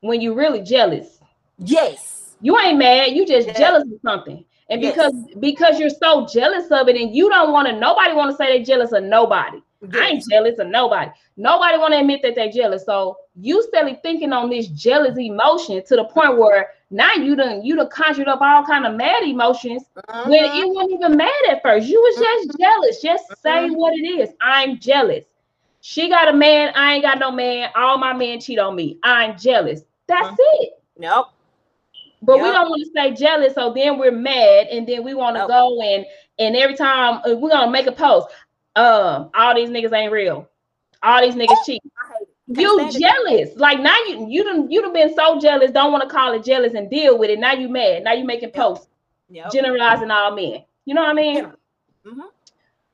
[0.00, 1.20] when you really jealous.
[1.58, 2.34] Yes.
[2.40, 4.44] You ain't mad, you just jealous of something.
[4.68, 5.36] And because yes.
[5.38, 8.56] because you're so jealous of it and you don't want to nobody want to say
[8.56, 9.58] they're jealous of nobody.
[9.80, 9.94] Yes.
[9.94, 11.10] I ain't jealous of nobody.
[11.36, 12.84] Nobody want to admit that they're jealous.
[12.84, 17.64] So you steadily thinking on this jealous emotion to the point where now you done
[17.64, 19.84] you done conjured up all kind of mad emotions
[20.26, 21.86] when it wasn't even mad at first.
[21.86, 22.58] You was just uh-huh.
[22.58, 23.02] jealous.
[23.02, 24.30] Just say what it is.
[24.40, 25.24] I'm jealous.
[25.88, 26.72] She got a man.
[26.74, 27.70] I ain't got no man.
[27.76, 28.98] All my men cheat on me.
[29.04, 29.82] I'm jealous.
[30.08, 30.62] That's uh-huh.
[30.62, 30.82] it.
[30.98, 31.28] Nope.
[32.20, 32.44] But yep.
[32.44, 35.42] we don't want to stay jealous, so then we're mad, and then we want to
[35.42, 35.48] nope.
[35.48, 36.04] go and
[36.40, 38.26] and every time uh, we're gonna make a post.
[38.74, 40.48] Um, all these niggas ain't real.
[41.04, 41.80] All these niggas cheat.
[42.48, 43.50] You jealous.
[43.50, 43.56] It.
[43.56, 46.42] Like now you you done you done been so jealous, don't want to call it
[46.42, 47.38] jealous and deal with it.
[47.38, 48.02] Now you mad.
[48.02, 48.88] Now you making posts,
[49.28, 49.52] yep.
[49.52, 50.64] generalizing all men.
[50.84, 51.44] You know what I mean?
[52.04, 52.20] Mm-hmm.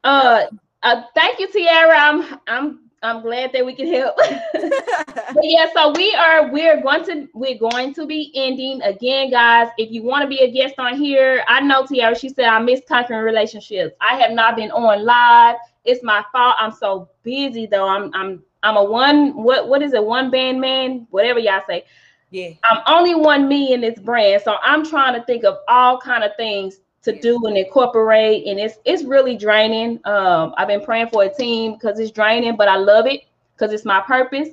[0.05, 0.43] Uh,
[0.83, 1.97] uh, thank you, Tiara.
[1.97, 4.17] I'm I'm I'm glad that we can help.
[4.53, 9.69] but yeah, so we are we're going to we're going to be ending again, guys.
[9.77, 12.17] If you want to be a guest on here, I know Tiara.
[12.17, 13.95] She said I miss conquering relationships.
[14.01, 15.57] I have not been on live.
[15.85, 16.55] It's my fault.
[16.59, 17.89] I'm so busy though.
[17.89, 20.05] I'm I'm I'm a one what what is it?
[20.05, 21.85] One band man, whatever y'all say.
[22.31, 22.51] Yeah.
[22.65, 26.25] I'm only one me in this brand, so I'm trying to think of all kind
[26.25, 29.99] of things to do and incorporate and it's it's really draining.
[30.05, 33.23] Um i've been praying for a team because it's draining but i love it
[33.55, 34.49] because it's my purpose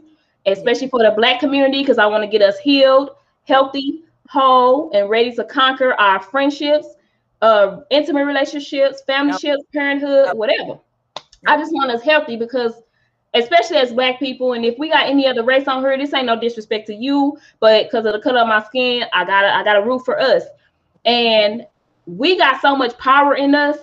[0.45, 3.11] especially for the black community because i want to get us healed
[3.47, 6.87] healthy whole and ready to conquer our friendships
[7.41, 10.79] uh intimate relationships family ships parenthood whatever.
[11.47, 12.73] I just want us healthy because
[13.33, 16.25] especially as black people and if we got any other race on here this ain't
[16.25, 19.63] no disrespect to you but because of the color of my skin i gotta i
[19.63, 20.43] gotta root for us.
[21.05, 21.65] And
[22.17, 23.77] we got so much power in us,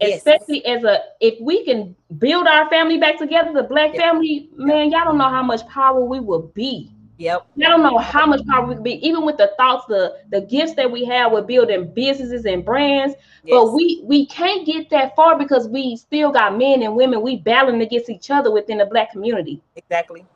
[0.00, 0.18] yes.
[0.18, 4.02] especially as a if we can build our family back together, the black yep.
[4.02, 6.92] family, man, y'all don't know how much power we will be.
[7.18, 7.46] Yep.
[7.56, 10.40] Y'all don't know how much power we could be, even with the thoughts, the the
[10.40, 13.14] gifts that we have with building businesses and brands.
[13.44, 13.54] Yes.
[13.54, 17.36] But we we can't get that far because we still got men and women we
[17.36, 19.62] battling against each other within the black community.
[19.76, 20.26] Exactly.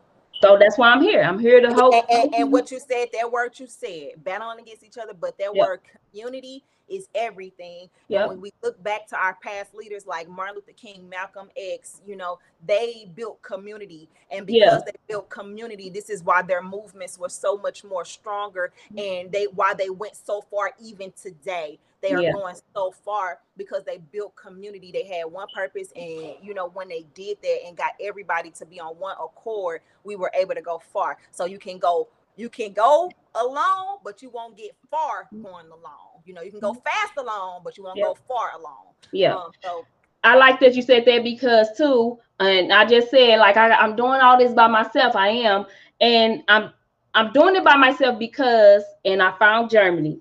[0.43, 1.23] So that's why I'm here.
[1.23, 1.95] I'm here to help.
[1.95, 5.39] And, and, and what you said, that word you said, battling against each other, but
[5.39, 5.67] that yep.
[5.67, 5.81] word
[6.11, 7.89] community is everything.
[8.09, 8.27] Yeah.
[8.27, 12.17] When we look back to our past leaders like Martin Luther King, Malcolm X, you
[12.17, 14.09] know, they built community.
[14.31, 14.93] And because yeah.
[14.93, 19.01] they built community, this is why their movements were so much more stronger mm.
[19.01, 21.79] and they why they went so far even today.
[22.03, 22.33] They are yeah.
[22.33, 24.93] going so far because they built community.
[24.93, 28.67] They had one purpose, and you know, when they did that and got everybody to
[28.67, 31.17] be on one accord, we were able to go far.
[31.33, 35.43] So you can go you can go alone, but you won't get far mm.
[35.43, 36.16] going along.
[36.27, 36.81] You know, you can go mm-hmm.
[36.83, 38.93] fast alone, but you won't go far alone.
[39.13, 39.37] Yeah.
[39.37, 39.87] Um, so
[40.25, 43.95] I like that you said that because too, and I just said like I, I'm
[43.95, 45.15] doing all this by myself.
[45.15, 45.67] I am,
[46.01, 46.73] and I'm
[47.15, 50.19] I'm doing it by myself because, and I found Germany,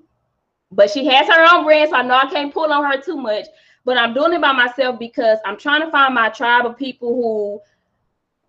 [0.71, 3.17] but she has her own brand, so I know I can't pull on her too
[3.17, 3.47] much.
[3.83, 7.13] But I'm doing it by myself because I'm trying to find my tribe of people
[7.15, 7.61] who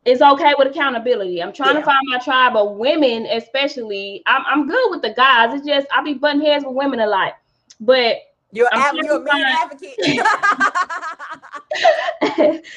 [0.06, 1.42] it's okay with accountability.
[1.42, 1.80] I'm trying yeah.
[1.80, 4.22] to find my tribe of women, especially.
[4.26, 5.52] I'm, I'm good with the guys.
[5.52, 7.34] It's just I be butting heads with women a lot.
[7.80, 8.18] But
[8.52, 9.96] you're, av- you're a man advocate.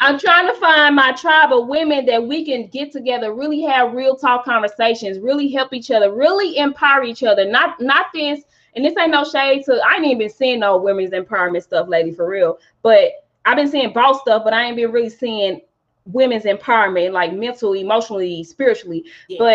[0.00, 3.94] I'm trying to find my tribe of women that we can get together, really have
[3.94, 7.44] real talk conversations, really help each other, really empower each other.
[7.44, 8.42] Not not this,
[8.76, 11.88] and this ain't no shade to I ain't even been seeing no women's empowerment stuff
[11.88, 12.58] lady, for real.
[12.82, 15.60] But I've been seeing boss stuff, but I ain't been really seeing
[16.06, 19.04] women's empowerment, like mentally, emotionally, spiritually.
[19.28, 19.54] Yeah.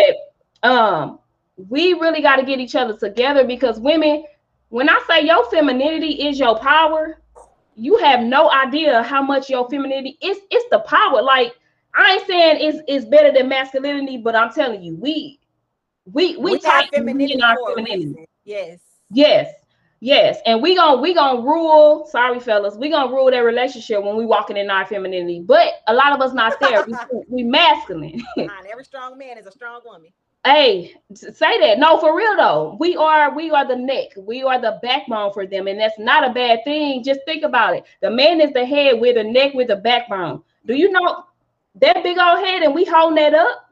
[0.62, 1.18] But um,
[1.68, 4.24] we really got to get each other together because women,
[4.74, 7.20] when I say your femininity is your power,
[7.76, 10.38] you have no idea how much your femininity is.
[10.50, 11.22] It's the power.
[11.22, 11.54] Like
[11.94, 15.38] I ain't saying it's it's better than masculinity, but I'm telling you, we
[16.12, 18.26] we we, we type femininity in our femininity.
[18.44, 18.80] Yes.
[19.12, 19.54] Yes.
[20.00, 22.06] Yes, and we gonna we gonna rule.
[22.10, 25.40] Sorry, fellas, we gonna rule that relationship when we walking in our femininity.
[25.46, 26.84] But a lot of us not there.
[26.84, 26.94] we,
[27.28, 28.22] we masculine.
[28.38, 30.10] every strong man is a strong woman.
[30.44, 31.78] Hey, say that.
[31.78, 32.76] No, for real though.
[32.78, 34.08] We are we are the neck.
[34.16, 37.02] We are the backbone for them, and that's not a bad thing.
[37.02, 37.84] Just think about it.
[38.02, 40.42] The man is the head with the neck with the backbone.
[40.66, 41.24] Do you know
[41.76, 43.70] that big old head, and we holding that up?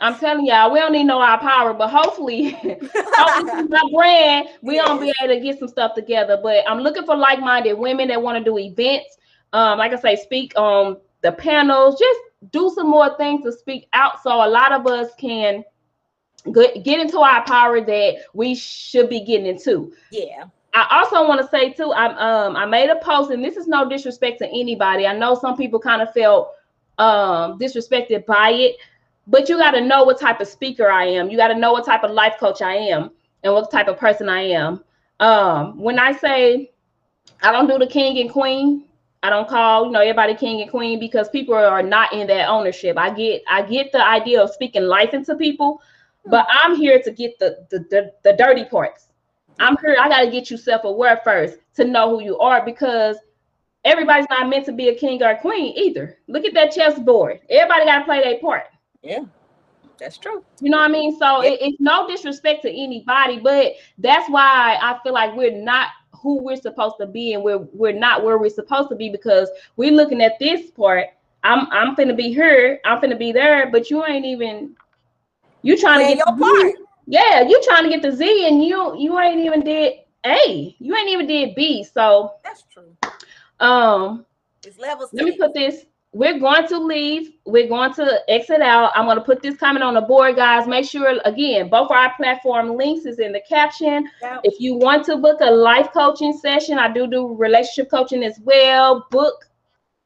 [0.00, 2.50] I'm telling y'all, we don't need know our power, but hopefully,
[2.94, 6.38] hopefully my brand, we don't be able to get some stuff together.
[6.42, 9.16] But I'm looking for like-minded women that want to do events.
[9.52, 12.20] Um, like I say, speak on the panels, just
[12.52, 15.64] do some more things to speak out so a lot of us can
[16.52, 19.92] get, into our power that we should be getting into.
[20.10, 20.44] Yeah.
[20.74, 23.66] I also want to say too, I'm um I made a post, and this is
[23.66, 25.06] no disrespect to anybody.
[25.06, 26.50] I know some people kind of felt
[26.98, 28.76] um disrespected by it
[29.28, 31.28] but you got to know what type of speaker I am.
[31.30, 33.10] You got to know what type of life coach I am.
[33.44, 34.82] and what type of person I am.
[35.20, 36.72] Um, when I say
[37.42, 38.84] I don't do the king and queen,
[39.22, 42.48] I don't call you know everybody king and queen because people are not in that
[42.48, 42.96] ownership.
[42.96, 45.82] I get I get the idea of speaking life into people,
[46.24, 46.30] hmm.
[46.30, 49.08] but I'm here to get the the the, the dirty parts.
[49.60, 49.96] I'm here.
[50.00, 53.16] I got to get you self aware first to know who you are because
[53.84, 56.18] everybody's not meant to be a king or a queen either.
[56.28, 57.40] Look at that chessboard.
[57.50, 58.66] Everybody got to play their part.
[59.02, 59.24] Yeah.
[59.98, 60.44] That's true.
[60.60, 61.18] You know what I mean?
[61.18, 65.88] So it, it's no disrespect to anybody, but that's why I feel like we're not
[66.12, 69.48] who we're supposed to be and we're we're not where we're supposed to be because
[69.76, 71.06] we're looking at this part.
[71.44, 74.76] I'm I'm finna be here, I'm finna be there, but you ain't even
[75.62, 76.74] you trying Play to get your part.
[77.06, 79.94] Yeah, you trying to get the Z and you you ain't even did
[80.26, 80.76] A.
[80.78, 81.84] You ain't even did B.
[81.84, 82.94] So that's true.
[83.60, 84.26] Um
[84.66, 85.10] it's levels.
[85.12, 87.32] Let me put this we're going to leave.
[87.44, 88.92] We're going to exit out.
[88.94, 90.66] I'm going to put this comment on the board, guys.
[90.66, 94.08] Make sure, again, both our platform links is in the caption.
[94.22, 94.40] Yep.
[94.44, 98.40] If you want to book a life coaching session, I do do relationship coaching as
[98.42, 99.06] well.
[99.10, 99.50] Book,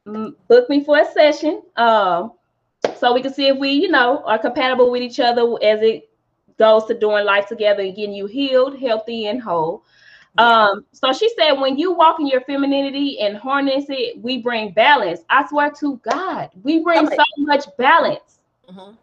[0.07, 2.33] mm, book me for a session, um,
[2.97, 6.11] so we can see if we, you know, are compatible with each other as it
[6.59, 9.85] goes to doing life together and getting you healed, healthy, and whole.
[10.39, 14.73] Um, so she said, when you walk in your femininity and harness it, we bring
[14.73, 15.21] balance.
[15.29, 18.41] I swear to God, we bring so much balance.
[18.71, 18.95] Mm-hmm.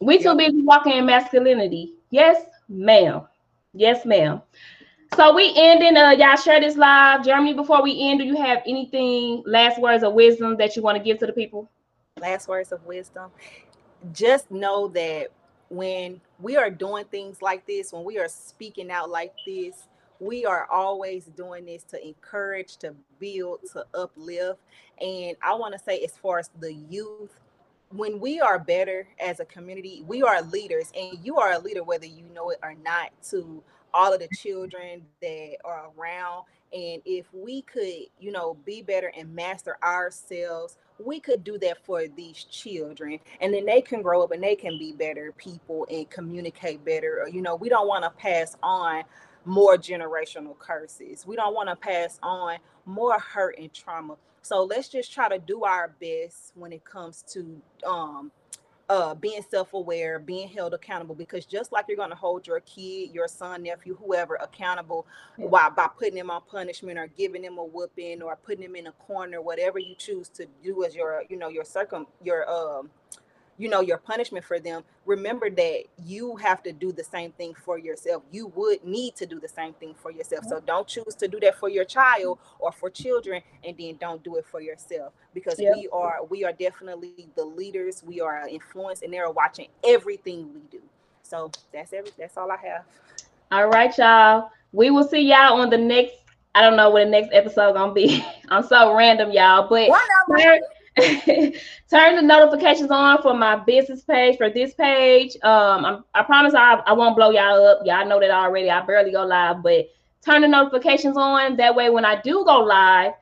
[0.00, 1.94] We too busy walking in masculinity.
[2.10, 3.22] Yes, ma'am.
[3.72, 4.42] Yes, ma'am.
[5.16, 5.96] So we ending.
[5.96, 7.54] Uh, y'all share this live, Jeremy.
[7.54, 11.02] Before we end, do you have anything, last words of wisdom that you want to
[11.02, 11.68] give to the people?
[12.20, 13.30] Last words of wisdom.
[14.12, 15.28] Just know that
[15.70, 19.74] when we are doing things like this, when we are speaking out like this,
[20.20, 24.60] we are always doing this to encourage, to build, to uplift.
[25.00, 27.38] And I want to say, as far as the youth,
[27.90, 31.82] when we are better as a community, we are leaders, and you are a leader
[31.82, 33.62] whether you know it or not to
[33.94, 36.44] all of the children that are around.
[36.72, 41.84] And if we could, you know, be better and master ourselves, we could do that
[41.84, 43.20] for these children.
[43.40, 47.26] And then they can grow up and they can be better people and communicate better.
[47.32, 49.04] You know, we don't want to pass on
[49.44, 51.26] more generational curses.
[51.26, 54.16] We don't want to pass on more hurt and trauma.
[54.42, 58.30] So let's just try to do our best when it comes to um
[58.88, 63.10] uh being self-aware, being held accountable because just like you're going to hold your kid,
[63.12, 65.06] your son, nephew, whoever accountable
[65.36, 65.46] yeah.
[65.46, 68.86] by by putting them on punishment or giving them a whooping or putting them in
[68.86, 72.90] a corner, whatever you choose to do as your you know your circum your um
[73.58, 77.52] you know your punishment for them remember that you have to do the same thing
[77.54, 81.14] for yourself you would need to do the same thing for yourself so don't choose
[81.18, 84.60] to do that for your child or for children and then don't do it for
[84.60, 85.74] yourself because yep.
[85.76, 90.60] we are we are definitely the leaders we are influence and they're watching everything we
[90.70, 90.80] do
[91.22, 92.84] so that's every that's all i have
[93.50, 96.14] all right y'all we will see y'all on the next
[96.54, 98.24] I don't know what the next episode gonna be.
[98.48, 99.68] I'm so random, y'all.
[99.68, 99.90] But
[101.90, 105.36] turn the notifications on for my business page for this page.
[105.42, 107.80] Um, I'm, i promise I, I won't blow y'all up.
[107.84, 108.70] Y'all know that already.
[108.70, 109.88] I barely go live, but
[110.24, 111.56] turn the notifications on.
[111.56, 113.12] That way, when I do go live,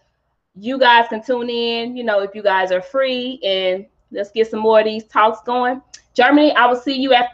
[0.54, 1.96] you guys can tune in.
[1.96, 5.40] You know, if you guys are free, and let's get some more of these talks
[5.44, 5.82] going.
[6.14, 7.30] Germany, I will see you at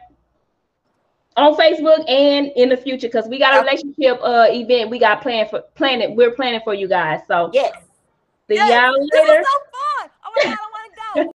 [1.37, 5.23] on Facebook and in the future because we got a relationship uh event we got
[5.23, 6.15] planned for planning.
[6.15, 7.21] We're planning for you guys.
[7.27, 7.73] So yes.
[8.49, 8.71] See yes.
[8.71, 9.45] y'all later.
[10.35, 11.33] Want to go.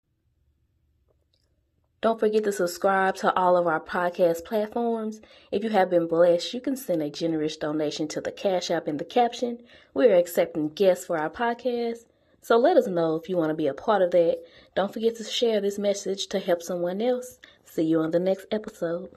[2.01, 5.21] Don't forget to subscribe to all of our podcast platforms.
[5.51, 8.87] If you have been blessed, you can send a generous donation to the Cash App
[8.87, 9.59] in the caption.
[9.93, 12.05] We are accepting guests for our podcast.
[12.43, 14.39] So let us know if you want to be a part of that.
[14.77, 17.39] Don't forget to share this message to help someone else.
[17.65, 19.11] See you on the next episode.